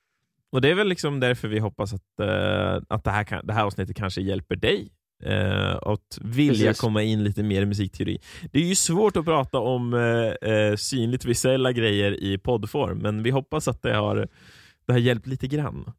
Och 0.50 0.60
det 0.60 0.70
är 0.70 0.74
väl 0.74 0.88
liksom 0.88 1.20
därför 1.20 1.48
vi 1.48 1.58
hoppas 1.58 1.92
att, 1.92 2.20
eh, 2.20 2.82
att 2.88 3.04
det, 3.04 3.10
här 3.10 3.24
kan, 3.24 3.46
det 3.46 3.52
här 3.52 3.64
avsnittet 3.64 3.96
kanske 3.96 4.20
hjälper 4.20 4.56
dig 4.56 4.92
eh, 5.24 5.76
att 5.76 6.18
vilja 6.20 6.66
Precis. 6.66 6.80
komma 6.80 7.02
in 7.02 7.24
lite 7.24 7.42
mer 7.42 7.62
i 7.62 7.66
musikteori. 7.66 8.18
Det 8.52 8.58
är 8.58 8.64
ju 8.64 8.74
svårt 8.74 9.16
att 9.16 9.24
prata 9.24 9.58
om 9.58 9.94
eh, 9.94 10.50
eh, 10.50 10.76
synligt 10.76 11.24
visuella 11.24 11.72
grejer 11.72 12.22
i 12.22 12.38
poddform, 12.38 12.98
men 12.98 13.22
vi 13.22 13.30
hoppas 13.30 13.68
att 13.68 13.82
det 13.82 13.94
har, 13.94 14.28
det 14.86 14.92
har 14.92 15.00
hjälpt 15.00 15.26
lite 15.26 15.46
grann. 15.46 15.92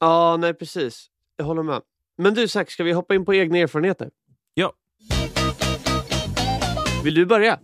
Ja, 0.00 0.36
nej 0.36 0.54
precis. 0.54 1.06
Jag 1.36 1.44
håller 1.44 1.62
med. 1.62 1.80
Men 2.18 2.34
du 2.34 2.48
Zack, 2.48 2.70
ska 2.70 2.84
vi 2.84 2.92
hoppa 2.92 3.14
in 3.14 3.24
på 3.24 3.34
egna 3.34 3.58
erfarenheter? 3.58 4.10
Ja. 4.54 4.72
Vill 7.04 7.14
du 7.14 7.26
börja? 7.26 7.58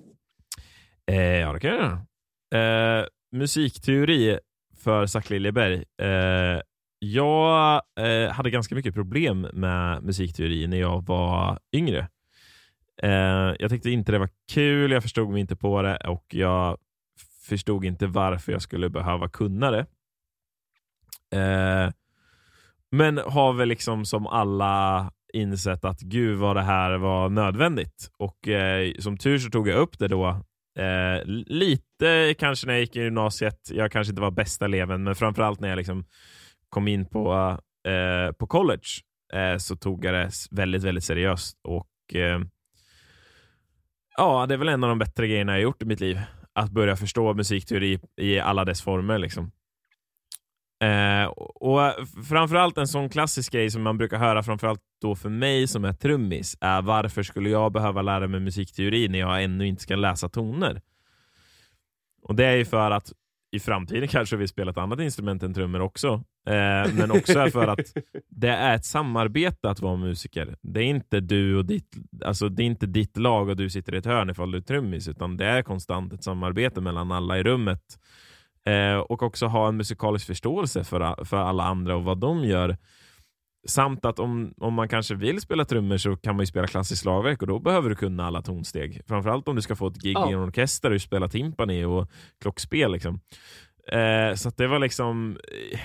Eh, 1.07 1.17
ja, 1.17 1.53
det 1.53 1.61
kan 1.61 1.71
jag 1.71 1.81
göra. 1.81 3.01
Eh, 3.01 3.07
musikteori 3.33 4.39
för 4.77 5.07
Zack 5.07 5.31
Liljeberg. 5.31 5.85
Eh, 6.03 6.61
jag 6.99 7.83
eh, 8.01 8.31
hade 8.31 8.51
ganska 8.51 8.75
mycket 8.75 8.95
problem 8.95 9.47
med 9.53 10.03
musikteori 10.03 10.67
när 10.67 10.77
jag 10.77 11.07
var 11.07 11.59
yngre. 11.73 12.09
Eh, 13.03 13.55
jag 13.59 13.71
tyckte 13.71 13.91
inte 13.91 14.13
det 14.13 14.19
var 14.19 14.29
kul, 14.53 14.91
jag 14.91 15.03
förstod 15.03 15.31
mig 15.31 15.41
inte 15.41 15.57
på 15.57 15.83
det 15.83 15.97
och 15.97 16.25
jag 16.29 16.79
förstod 17.49 17.85
inte 17.85 18.07
varför 18.07 18.53
jag 18.53 18.63
skulle 18.63 18.91
behöva 18.91 19.29
kunna 19.29 19.71
det. 19.71 19.87
Eh, 21.39 21.91
men 22.91 23.19
har 23.19 23.53
väl 23.53 23.69
liksom 23.69 24.05
som 24.05 24.27
alla 24.27 25.13
insett 25.33 25.85
att 25.85 26.01
gud 26.01 26.39
vad 26.39 26.57
det 26.57 26.63
här 26.63 26.99
var 26.99 27.29
nödvändigt. 27.29 28.11
Och 28.19 28.49
eh, 28.49 28.93
som 28.99 29.17
tur 29.17 29.39
så 29.39 29.51
tog 29.51 29.69
jag 29.69 29.79
upp 29.79 29.99
det 29.99 30.09
då. 30.09 30.29
Eh, 30.79 31.25
lite 31.47 32.35
kanske 32.39 32.67
när 32.67 32.75
jag 32.75 32.81
gick 32.81 32.97
i 32.97 33.01
gymnasiet. 33.01 33.59
Jag 33.71 33.93
kanske 33.93 34.11
inte 34.11 34.23
var 34.23 34.31
bästa 34.31 34.65
eleven, 34.65 35.03
men 35.05 35.15
framförallt 35.15 35.61
när 35.61 35.69
jag 35.69 35.77
liksom 35.77 36.05
kom 36.69 36.89
in 36.89 37.07
på, 37.07 37.59
eh, 37.89 38.33
på 38.33 38.47
college 38.47 38.89
eh, 39.33 39.57
så 39.57 39.77
tog 39.77 40.05
jag 40.05 40.15
det 40.15 40.31
väldigt, 40.51 40.83
väldigt 40.83 41.05
seriöst. 41.05 41.57
Och 41.69 42.15
eh, 42.15 42.41
ja, 44.17 44.47
det 44.47 44.55
är 44.55 44.59
väl 44.59 44.69
en 44.69 44.85
av 44.85 44.89
de 44.89 44.99
bättre 44.99 45.29
grejerna 45.29 45.53
jag 45.53 45.63
gjort 45.63 45.83
i 45.83 45.87
mitt 45.87 46.01
liv. 46.01 46.21
Att 46.53 46.71
börja 46.71 46.97
förstå 46.97 47.35
musikteori 47.35 48.01
i 48.21 48.41
alla 48.41 48.65
dess 48.65 48.83
former. 48.83 49.19
Liksom. 49.19 49.53
Eh, 50.83 51.25
och 51.55 51.81
framförallt 52.29 52.79
en 52.79 52.89
sån 52.89 53.09
klassisk 53.09 53.53
grej 53.53 53.71
som 53.71 53.83
man 53.83 53.99
brukar 53.99 54.19
höra, 54.19 54.43
framförallt 54.43 54.81
då 55.01 55.17
för 55.17 55.29
mig 55.29 55.67
som 55.67 55.85
är 55.85 55.93
trummis, 55.93 56.57
är 56.61 56.83
varför 56.83 57.23
skulle 57.23 57.51
jag 57.51 57.73
behöva 57.73 58.03
lära 58.03 58.29
mig 58.29 58.41
musikteori 58.41 59.09
när 59.09 59.19
jag 59.19 59.45
ännu 59.45 59.67
inte 59.67 59.83
ska 59.83 59.97
läsa 59.97 60.29
toner? 60.29 60.81
Och 62.23 62.35
det 62.35 62.45
är 62.47 62.57
ju 62.57 62.65
för 62.65 62.91
att 62.91 63.13
i 63.53 63.61
framtiden 63.61 64.09
kanske 64.09 64.37
vi 64.37 64.49
spelar 64.49 64.73
ett 64.73 64.79
annat 64.79 65.01
instrument 65.01 65.43
än 65.43 65.55
trummor 65.55 65.81
också. 65.81 66.25
Eh, 66.47 66.95
men 66.95 67.11
också 67.11 67.51
för 67.51 67.69
att 67.69 67.95
det 68.29 68.49
är 68.49 68.75
ett 68.75 68.85
samarbete 68.85 69.71
att 69.71 69.81
vara 69.81 69.97
musiker. 69.97 70.57
Det 70.63 70.81
är 70.81 70.85
inte 70.85 71.21
du 71.21 71.57
och 71.57 71.65
ditt, 71.65 71.97
alltså 72.25 72.49
det 72.49 72.63
är 72.63 72.67
inte 72.67 72.87
ditt 72.87 73.17
lag 73.17 73.49
och 73.49 73.57
du 73.57 73.71
sitter 73.71 73.95
i 73.95 73.99
ett 73.99 74.07
hörn 74.07 74.31
ifall 74.31 74.51
du 74.51 74.59
är 74.59 74.63
trummis, 74.63 75.09
utan 75.09 75.37
det 75.37 75.47
är 75.47 75.63
konstant 75.63 76.13
ett 76.13 76.25
samarbete 76.25 76.81
mellan 76.81 77.13
alla 77.13 77.39
i 77.39 77.43
rummet. 77.43 77.83
Eh, 78.71 78.99
och 78.99 79.23
också 79.23 79.47
ha 79.47 79.69
en 79.69 79.77
musikalisk 79.77 80.27
förståelse 80.27 80.85
för, 80.85 81.25
för 81.25 81.37
alla 81.37 81.65
andra 81.65 81.97
och 81.97 82.05
vad 82.05 82.19
de 82.19 82.45
gör. 82.45 82.77
Samt 83.69 84.05
att 84.05 84.19
om, 84.19 84.55
om 84.57 84.75
man 84.75 84.89
kanske 84.89 85.15
vill 85.15 85.41
spela 85.41 85.65
trummor 85.65 85.97
så 85.97 86.17
kan 86.17 86.37
man 86.37 86.43
ju 86.43 86.47
spela 86.47 86.67
klassiskt 86.67 87.03
slagverk 87.03 87.43
och 87.43 87.49
då 87.49 87.59
behöver 87.59 87.89
du 87.89 87.95
kunna 87.95 88.27
alla 88.27 88.43
tonsteg. 88.43 89.01
Framförallt 89.09 89.49
om 89.49 89.57
du 89.57 89.63
ska 89.63 89.77
få 89.77 89.87
ett 89.87 90.03
gig 90.03 90.17
Ja. 90.17 90.31
i 90.31 90.33
en 90.33 90.39
orkester 90.39 90.91
och 90.91 91.01
spela 91.03 91.29
timpani 91.29 91.85
och 91.85 92.09
klockspel. 92.43 92.93
Liksom. 92.93 93.21
Eh, 93.93 94.35
så 94.35 94.51
det 94.57 94.67
var 94.67 94.79
liksom... 94.79 95.39
eh, 95.73 95.81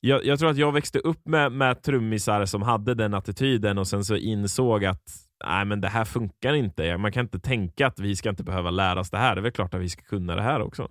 Jag, 0.00 0.24
jag 0.24 0.38
tror 0.38 0.50
att 0.50 0.56
jag 0.56 0.72
växte 0.72 0.98
upp 0.98 1.26
med, 1.28 1.52
med 1.52 1.82
trummisar 1.82 2.44
som 2.44 2.62
hade 2.62 2.94
den 2.94 3.14
attityden 3.14 3.78
och 3.78 3.86
sen 3.86 4.04
så 4.04 4.16
insåg 4.16 4.84
att 4.84 5.02
nej 5.46 5.64
men 5.64 5.80
det 5.80 5.88
här 5.88 6.04
funkar 6.04 6.54
inte. 6.54 6.96
Man 6.98 7.12
kan 7.12 7.24
inte 7.24 7.38
tänka 7.40 7.86
att 7.86 7.98
vi 7.98 8.16
ska 8.16 8.30
inte 8.30 8.44
behöva 8.44 8.70
lära 8.70 9.00
oss 9.00 9.10
det 9.10 9.18
här. 9.18 9.34
Det 9.34 9.40
är 9.40 9.42
väl 9.42 9.52
klart 9.52 9.74
att 9.74 9.80
vi 9.80 9.88
ska 9.88 10.02
kunna 10.02 10.36
det 10.36 10.42
här 10.42 10.60
också. 10.60 10.88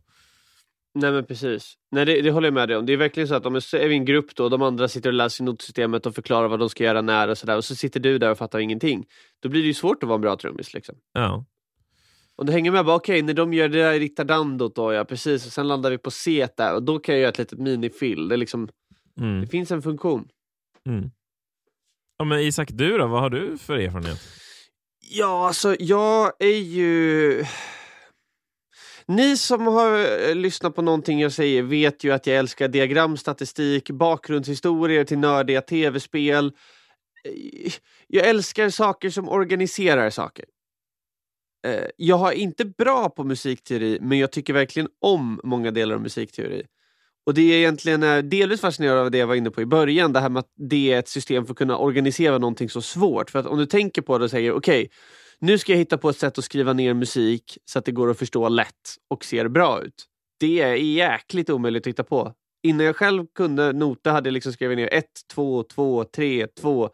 Nej 0.95 1.12
men 1.12 1.26
precis. 1.26 1.73
Nej 1.91 2.06
det, 2.06 2.21
det 2.21 2.32
håller 2.32 2.47
jag 2.47 2.54
med 2.54 2.67
dig 2.69 2.78
om. 2.78 2.86
Det 2.86 2.93
är 2.93 2.97
verkligen 2.97 3.28
så 3.28 3.36
att 3.36 3.45
om 3.45 3.54
vi 3.54 3.78
är 3.78 3.89
i 3.89 3.93
en 3.93 4.06
grupp 4.06 4.36
då, 4.36 4.50
de 4.50 4.62
andra 4.62 4.88
sitter 4.88 5.10
och 5.10 5.13
läser 5.13 5.43
notsystemet 5.43 6.06
och 6.06 6.15
förklarar 6.15 6.47
vad 6.47 6.60
de 6.60 6.69
ska 6.69 6.84
göra 6.84 7.02
när 7.02 7.28
och 7.28 7.38
sådär 7.38 7.58
och 7.58 7.65
så 7.65 7.76
sitter 7.76 8.00
du 8.00 8.17
där 8.17 8.32
och 8.32 8.38
fattar 8.38 8.60
ingenting. 8.60 9.06
Då 9.39 9.50
blir 9.50 9.62
det 9.62 9.67
ju 9.67 9.73
svårt 9.73 10.04
att 10.04 10.10
vara 10.10 10.15
en 10.15 10.21
bra 10.21 10.36
trummis 10.38 10.73
liksom. 10.73 10.95
Ja. 11.13 11.45
Om 12.36 12.45
du 12.45 12.54
hänger 12.54 12.71
med, 12.71 12.86
bara 12.86 12.95
okej, 12.95 13.21
när 13.21 13.34
de 13.34 13.54
gör 13.54 13.67
det 13.69 13.78
där 13.78 14.00
rittardandot 14.00 14.76
då, 14.76 14.93
ja 14.93 15.06
precis, 15.06 15.45
och 15.45 15.52
sen 15.52 15.67
landar 15.67 15.89
vi 15.91 15.97
på 15.97 16.12
C 16.12 16.47
där 16.58 16.76
och 16.76 16.84
då 16.84 17.00
kan 17.00 17.15
jag 17.15 17.19
göra 17.21 17.30
ett 17.30 17.38
litet 17.38 17.60
minifill. 17.60 18.28
Det, 18.28 18.38
liksom, 18.38 18.69
Mm. 19.19 19.41
det 19.41 19.47
finns 19.47 19.71
en 19.71 19.82
funktion. 19.82 20.28
Mm. 20.89 21.12
Ja, 22.17 22.26
men 22.26 22.39
Isak, 22.39 22.67
du 22.71 22.97
då? 22.97 23.08
Vad 23.08 23.21
har 23.21 23.30
du 23.30 23.58
för 23.58 23.78
erfarenhet? 23.78 24.19
Ja, 25.10 25.47
alltså 25.47 25.76
jag 25.80 26.32
är 26.39 26.58
ju... 26.60 27.43
Ni 29.08 29.38
som 29.38 29.67
har 29.67 30.22
eh, 30.30 30.36
lyssnat 30.36 30.76
på 30.76 30.82
någonting 30.82 31.20
jag 31.20 31.32
säger 31.32 31.63
vet 31.63 32.04
ju 32.04 32.12
att 32.12 32.28
jag 32.28 32.38
älskar 32.38 32.67
diagramstatistik, 32.67 33.89
bakgrundshistorier 33.89 35.04
till 35.04 35.17
nördiga 35.17 35.62
tv-spel. 35.62 36.46
Eh, 37.26 37.74
jag 38.08 38.28
älskar 38.28 38.70
saker 38.70 39.10
som 39.10 39.30
organiserar 39.30 40.10
saker. 40.10 40.46
Eh, 41.67 41.86
jag 41.98 42.17
har 42.17 42.32
inte 42.32 42.65
bra 42.65 43.10
på 43.10 43.24
musikteori, 43.24 43.98
men 44.02 44.17
jag 44.20 44.32
tycker 44.32 44.54
verkligen 44.54 44.89
om 45.02 45.39
många 45.43 45.72
delar 45.72 45.96
av 45.96 46.02
musikteori. 46.02 46.63
Och 47.26 47.34
det 47.34 47.41
är 47.41 47.58
egentligen 47.58 48.04
är 48.04 48.22
delvis 48.22 48.62
fascinerande 48.62 49.02
av 49.02 49.12
det 49.12 49.17
jag 49.17 49.28
var 49.28 49.36
inne 49.36 49.52
på 49.52 49.62
i 49.62 49.65
början, 49.65 50.13
det 50.13 50.20
här 50.20 50.30
med 50.30 50.39
att 50.39 50.54
det 50.70 50.93
är 50.93 51.00
ett 51.00 51.10
system 51.10 51.46
för 51.46 51.52
att 51.54 51.58
kunna 51.58 51.78
organisera 51.78 52.38
någonting 52.38 52.70
så 52.70 52.82
svårt. 52.82 53.30
För 53.30 53.39
att 53.39 53.46
om 53.46 53.58
du 53.58 53.65
tänker 53.65 54.02
på 54.02 54.17
det 54.17 54.24
och 54.24 54.32
säger 54.32 54.52
okej, 54.54 54.89
nu 55.41 55.58
ska 55.58 55.71
jag 55.71 55.80
hitta 55.80 55.97
på 55.97 56.10
ett 56.10 56.17
sätt 56.17 56.38
att 56.38 56.43
skriva 56.43 56.73
ner 56.73 56.93
musik 56.93 57.58
så 57.65 57.80
att 57.80 57.86
det 57.86 57.91
går 57.91 58.10
att 58.12 58.19
förstå 58.19 58.50
lätt 58.50 58.95
och 59.08 59.26
ser 59.26 59.47
bra 59.47 59.82
ut. 59.84 60.06
Det 60.39 60.62
är 60.62 60.76
jäkligt 60.76 61.50
omöjligt 61.50 61.84
att 61.84 61.88
hitta 61.88 62.04
på. 62.04 62.34
Innan 62.63 62.86
jag 62.86 62.95
själv 62.95 63.26
kunde 63.36 63.73
nota 63.73 64.12
hade 64.12 64.28
jag 64.30 64.34
liksom 64.34 64.54
skrivit 64.54 64.78
ner 64.78 64.89
1, 64.91 65.06
2, 65.34 65.63
2, 65.63 66.04
3, 66.04 66.47
2 66.47 66.89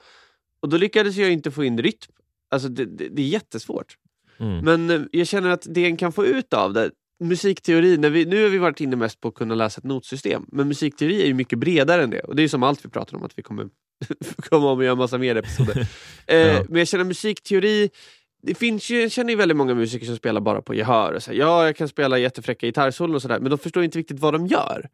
och 0.61 0.69
då 0.69 0.77
lyckades 0.77 1.15
jag 1.15 1.31
inte 1.31 1.51
få 1.51 1.63
in 1.63 1.81
rytm. 1.81 2.11
Alltså 2.51 2.69
det, 2.69 2.85
det, 2.85 3.09
det 3.09 3.21
är 3.21 3.27
jättesvårt. 3.27 3.97
Mm. 4.37 4.59
Men 4.65 4.89
eh, 4.89 5.07
jag 5.11 5.27
känner 5.27 5.49
att 5.49 5.67
det 5.69 5.85
en 5.85 5.97
kan 5.97 6.11
få 6.11 6.25
ut 6.25 6.53
av 6.53 6.73
det, 6.73 6.91
musikteori, 7.19 7.97
när 7.97 8.09
vi, 8.09 8.25
nu 8.25 8.43
har 8.43 8.49
vi 8.49 8.57
varit 8.57 8.81
inne 8.81 8.95
mest 8.95 9.21
på 9.21 9.27
att 9.27 9.33
kunna 9.33 9.55
läsa 9.55 9.79
ett 9.79 9.83
notsystem, 9.83 10.45
men 10.51 10.67
musikteori 10.67 11.21
är 11.21 11.27
ju 11.27 11.33
mycket 11.33 11.59
bredare 11.59 12.03
än 12.03 12.09
det. 12.09 12.19
Och 12.19 12.35
det 12.35 12.43
är 12.43 12.47
som 12.47 12.63
allt 12.63 12.85
vi 12.85 12.89
pratar 12.89 13.17
om, 13.17 13.23
att 13.23 13.37
vi 13.37 13.43
kommer 13.43 13.67
komma 14.49 14.71
om 14.71 14.77
och 14.77 14.83
göra 14.83 14.95
massa 14.95 15.17
mer 15.17 15.35
episoder. 15.35 15.87
eh, 16.27 16.37
Ja. 16.37 16.63
Men 16.69 16.77
jag 16.79 16.87
känner 16.87 17.03
musikteori, 17.03 17.89
det 18.43 18.55
finns 18.55 18.89
ju, 18.89 19.01
jag 19.01 19.11
känner 19.11 19.29
ju 19.29 19.35
väldigt 19.35 19.57
många 19.57 19.75
musiker 19.75 20.05
som 20.05 20.15
spelar 20.15 20.41
bara 20.41 20.61
på 20.61 20.73
gehör. 20.73 21.13
Och 21.13 21.23
så 21.23 21.31
här, 21.31 21.37
ja, 21.37 21.65
jag 21.65 21.75
kan 21.75 21.87
spela 21.87 22.17
jättefräcka 22.17 22.67
gitarrsolon 22.67 23.15
och 23.15 23.21
sådär, 23.21 23.39
men 23.39 23.49
de 23.49 23.59
förstår 23.59 23.83
inte 23.83 23.99
riktigt 23.99 24.19
vad 24.19 24.33
de 24.33 24.47
gör. 24.47 24.89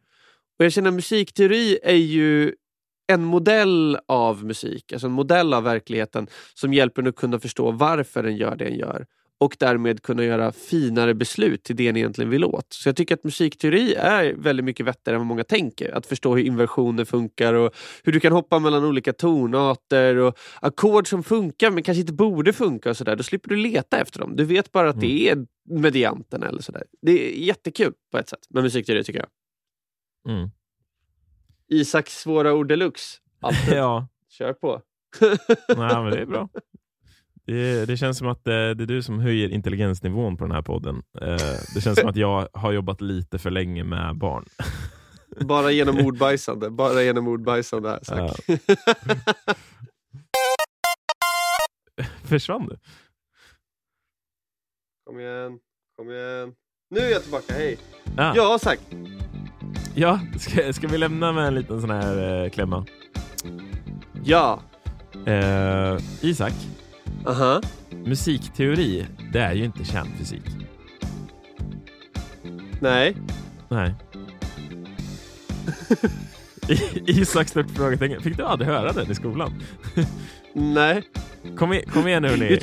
Och 0.58 0.64
jag 0.64 0.72
känner 0.72 0.90
musikteori 0.90 1.78
är 1.82 1.96
ju 1.96 2.54
en 3.12 3.24
modell 3.24 3.98
av 4.08 4.44
musik, 4.44 4.92
alltså 4.92 5.06
en 5.06 5.12
modell 5.12 5.54
av 5.54 5.62
verkligheten 5.62 6.26
som 6.54 6.74
hjälper 6.74 7.02
en 7.02 7.08
att 7.08 7.16
kunna 7.16 7.38
förstå 7.38 7.70
varför 7.70 8.22
den 8.22 8.36
gör 8.36 8.56
det 8.56 8.64
den 8.64 8.78
gör 8.78 9.06
och 9.40 9.56
därmed 9.58 10.02
kunna 10.02 10.24
göra 10.24 10.52
finare 10.52 11.14
beslut 11.14 11.62
till 11.62 11.76
det 11.76 11.86
den 11.86 11.96
egentligen 11.96 12.30
vill 12.30 12.44
åt. 12.44 12.72
Så 12.72 12.88
jag 12.88 12.96
tycker 12.96 13.14
att 13.14 13.24
musikteori 13.24 13.94
är 13.94 14.34
väldigt 14.34 14.64
mycket 14.64 14.86
vettigare 14.86 15.16
än 15.16 15.20
vad 15.20 15.26
många 15.26 15.44
tänker. 15.44 15.96
Att 15.96 16.06
förstå 16.06 16.36
hur 16.36 16.44
inversioner 16.44 17.04
funkar 17.04 17.54
och 17.54 17.74
hur 18.04 18.12
du 18.12 18.20
kan 18.20 18.32
hoppa 18.32 18.58
mellan 18.58 18.84
olika 18.84 19.12
tonarter 19.12 20.16
och 20.16 20.38
ackord 20.60 21.08
som 21.08 21.22
funkar 21.22 21.70
men 21.70 21.82
kanske 21.82 22.00
inte 22.00 22.12
borde 22.12 22.52
funka 22.52 22.90
och 22.90 22.96
sådär. 22.96 23.16
Då 23.16 23.22
slipper 23.22 23.48
du 23.48 23.56
leta 23.56 24.00
efter 24.00 24.20
dem. 24.20 24.36
Du 24.36 24.44
vet 24.44 24.72
bara 24.72 24.90
att 24.90 25.00
det 25.00 25.28
är 25.28 25.46
medianten 25.68 26.42
eller 26.42 26.62
sådär. 26.62 26.84
Det 27.02 27.12
är 27.12 27.44
jättekul 27.44 27.92
på 28.12 28.18
ett 28.18 28.28
sätt 28.28 28.46
med 28.50 28.62
musikteori 28.62 29.04
tycker 29.04 29.20
jag. 29.20 29.28
Mm. 30.34 30.50
Isaks 31.68 32.18
svåra 32.18 32.54
ord 32.54 32.68
deluxe. 32.68 33.18
Alltid. 33.40 33.74
Ja, 33.76 34.08
Kör 34.28 34.52
på. 34.52 34.82
nej, 35.68 36.02
men 36.02 36.10
det 36.10 36.20
är 36.20 36.26
bra. 36.26 36.48
Det, 37.50 37.86
det 37.86 37.96
känns 37.96 38.18
som 38.18 38.28
att 38.28 38.46
eh, 38.46 38.52
det 38.52 38.54
är 38.82 38.86
du 38.86 39.02
som 39.02 39.18
höjer 39.20 39.48
intelligensnivån 39.48 40.36
på 40.36 40.44
den 40.44 40.52
här 40.54 40.62
podden. 40.62 41.02
Eh, 41.20 41.36
Det 41.74 41.80
känns 41.80 42.00
som 42.00 42.08
att 42.08 42.16
jag 42.16 42.48
har 42.52 42.72
jobbat 42.72 43.00
lite 43.00 43.38
för 43.38 43.50
länge 43.50 43.84
med 43.84 44.16
barn. 44.18 44.44
Bara 45.40 45.70
genom 45.70 45.98
ordbajsande. 45.98 46.70
Bara 46.70 47.02
genom 47.02 47.28
ordbajsande 47.28 47.88
här. 47.90 48.00
Ja. 48.08 48.34
Försvann 52.24 52.68
du? 52.68 52.76
Kom 55.06 55.20
igen, 55.20 55.58
kom 55.96 56.10
igen. 56.10 56.52
Nu 56.90 57.00
är 57.00 57.10
jag 57.10 57.22
tillbaka, 57.22 57.54
hej! 57.54 57.78
Ja, 58.16 58.32
Ja, 58.36 58.58
Zack. 58.58 58.78
ja 59.94 60.20
ska, 60.38 60.72
ska 60.72 60.86
vi 60.88 60.98
lämna 60.98 61.32
med 61.32 61.46
en 61.46 61.54
liten 61.54 61.80
sån 61.80 61.90
här 61.90 62.44
eh, 62.44 62.50
klämma? 62.50 62.86
Ja. 64.24 64.62
Eh, 65.26 65.98
Isak, 66.20 66.52
Aha. 67.26 67.60
musikteori, 68.04 69.06
det 69.32 69.38
är 69.40 69.52
ju 69.54 69.64
inte 69.64 69.84
kärnfysik. 69.84 70.42
Nej. 72.80 73.16
Nej. 73.68 73.94
I- 77.06 77.10
Isak 77.20 77.48
stort 77.48 77.70
frågetecken. 77.70 78.20
Fick 78.22 78.36
du 78.36 78.42
aldrig 78.42 78.68
höra 78.70 78.92
den 78.92 79.10
i 79.10 79.14
skolan? 79.14 79.62
Nej. 80.54 81.02
Kom, 81.58 81.72
i, 81.72 81.82
kom 81.82 82.08
igen 82.08 82.22
nu 82.22 82.28
hörni. 82.28 82.60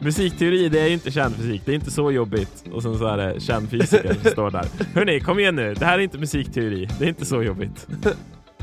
Musikteori, 0.00 0.68
det 0.68 0.80
är 0.80 0.86
ju 0.86 0.92
inte 0.92 1.10
kärnfysik. 1.10 1.62
Det 1.64 1.72
är 1.72 1.74
inte 1.74 1.90
så 1.90 2.12
jobbigt. 2.12 2.64
Och 2.72 2.82
sen 2.82 2.98
så 2.98 3.06
är 3.06 3.16
det 3.16 3.40
kärnfysiker 3.40 4.14
som 4.22 4.30
står 4.30 4.50
där. 4.50 4.66
Hörni, 4.94 5.20
kom 5.20 5.38
igen 5.38 5.56
nu. 5.56 5.74
Det 5.74 5.84
här 5.84 5.98
är 5.98 6.02
inte 6.02 6.18
musikteori. 6.18 6.88
Det 6.98 7.04
är 7.04 7.08
inte 7.08 7.24
så 7.24 7.42
jobbigt. 7.42 7.86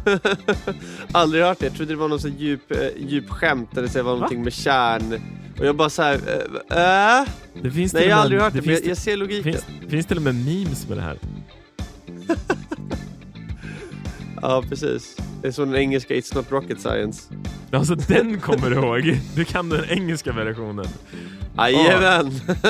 aldrig 1.12 1.44
hört 1.44 1.60
det. 1.60 1.66
Jag 1.66 1.76
trodde 1.76 1.94
det 1.94 1.98
var 1.98 2.08
någon 2.08 2.20
så 2.20 2.28
djup, 2.28 2.72
eh, 2.72 2.78
djup 2.98 3.30
skämt 3.30 3.78
eller 3.78 3.88
så 3.88 3.98
det 3.98 4.04
var 4.04 4.14
någonting 4.14 4.44
med 4.44 4.54
kärn. 4.54 5.22
Och 5.60 5.66
jag 5.66 5.76
bara 5.76 5.90
såhär, 5.90 6.20
äh, 6.70 7.20
äh? 7.20 7.28
Det 7.62 7.72
finns 7.72 7.94
Nej 7.94 8.08
jag 8.08 8.16
har 8.16 8.24
aldrig 8.24 8.42
hört 8.42 8.54
det, 8.54 8.60
men 8.60 8.66
finns, 8.66 8.80
jag, 8.80 8.90
jag 8.90 8.98
ser 8.98 9.18
logiken. 9.18 9.54
finns, 9.54 9.66
finns 9.90 10.06
till 10.06 10.18
och 10.18 10.24
med 10.24 10.36
memes 10.36 10.88
med 10.90 10.98
det 10.98 11.04
här. 11.04 11.18
Ja 14.42 14.64
precis. 14.70 15.18
Det 15.42 15.48
är 15.48 15.52
som 15.52 15.72
den 15.72 15.82
engelska 15.82 16.14
It's 16.14 16.36
not 16.36 16.52
rocket 16.52 16.82
science. 16.82 17.34
Alltså 17.72 17.96
den 17.96 18.40
kommer 18.40 18.70
du 18.70 18.76
ihåg. 18.76 19.20
Du 19.36 19.46
kan 19.46 19.70
den 19.70 19.86
engelska 19.90 20.32
versionen. 20.32 20.86
Jajamän! 21.58 22.28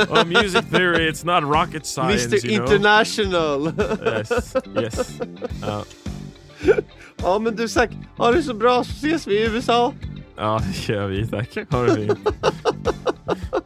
Oh, 0.09 0.25
music 0.25 0.61
theory, 0.71 1.11
it's 1.11 1.25
not 1.25 1.43
rocket 1.55 1.85
science, 1.95 2.25
Mr 2.27 2.45
you 2.45 2.57
know. 2.57 2.73
International! 2.73 3.73
Yes, 4.05 4.55
yes. 4.81 5.19
Ja, 5.61 5.85
Ja 7.21 7.39
men 7.39 7.55
du 7.55 7.67
Zack, 7.67 7.91
ha 8.17 8.31
det 8.31 8.43
så 8.43 8.53
bra 8.53 8.83
så 8.83 8.91
ses 8.91 9.27
vi 9.27 9.39
i 9.39 9.45
USA. 9.49 9.93
Ja 10.37 10.61
det 10.67 10.93
gör 10.93 11.07
vi 11.07 11.25
Zack. 11.27 11.57
Ha 11.71 11.81
det 11.83 11.95
fint. 11.95 12.19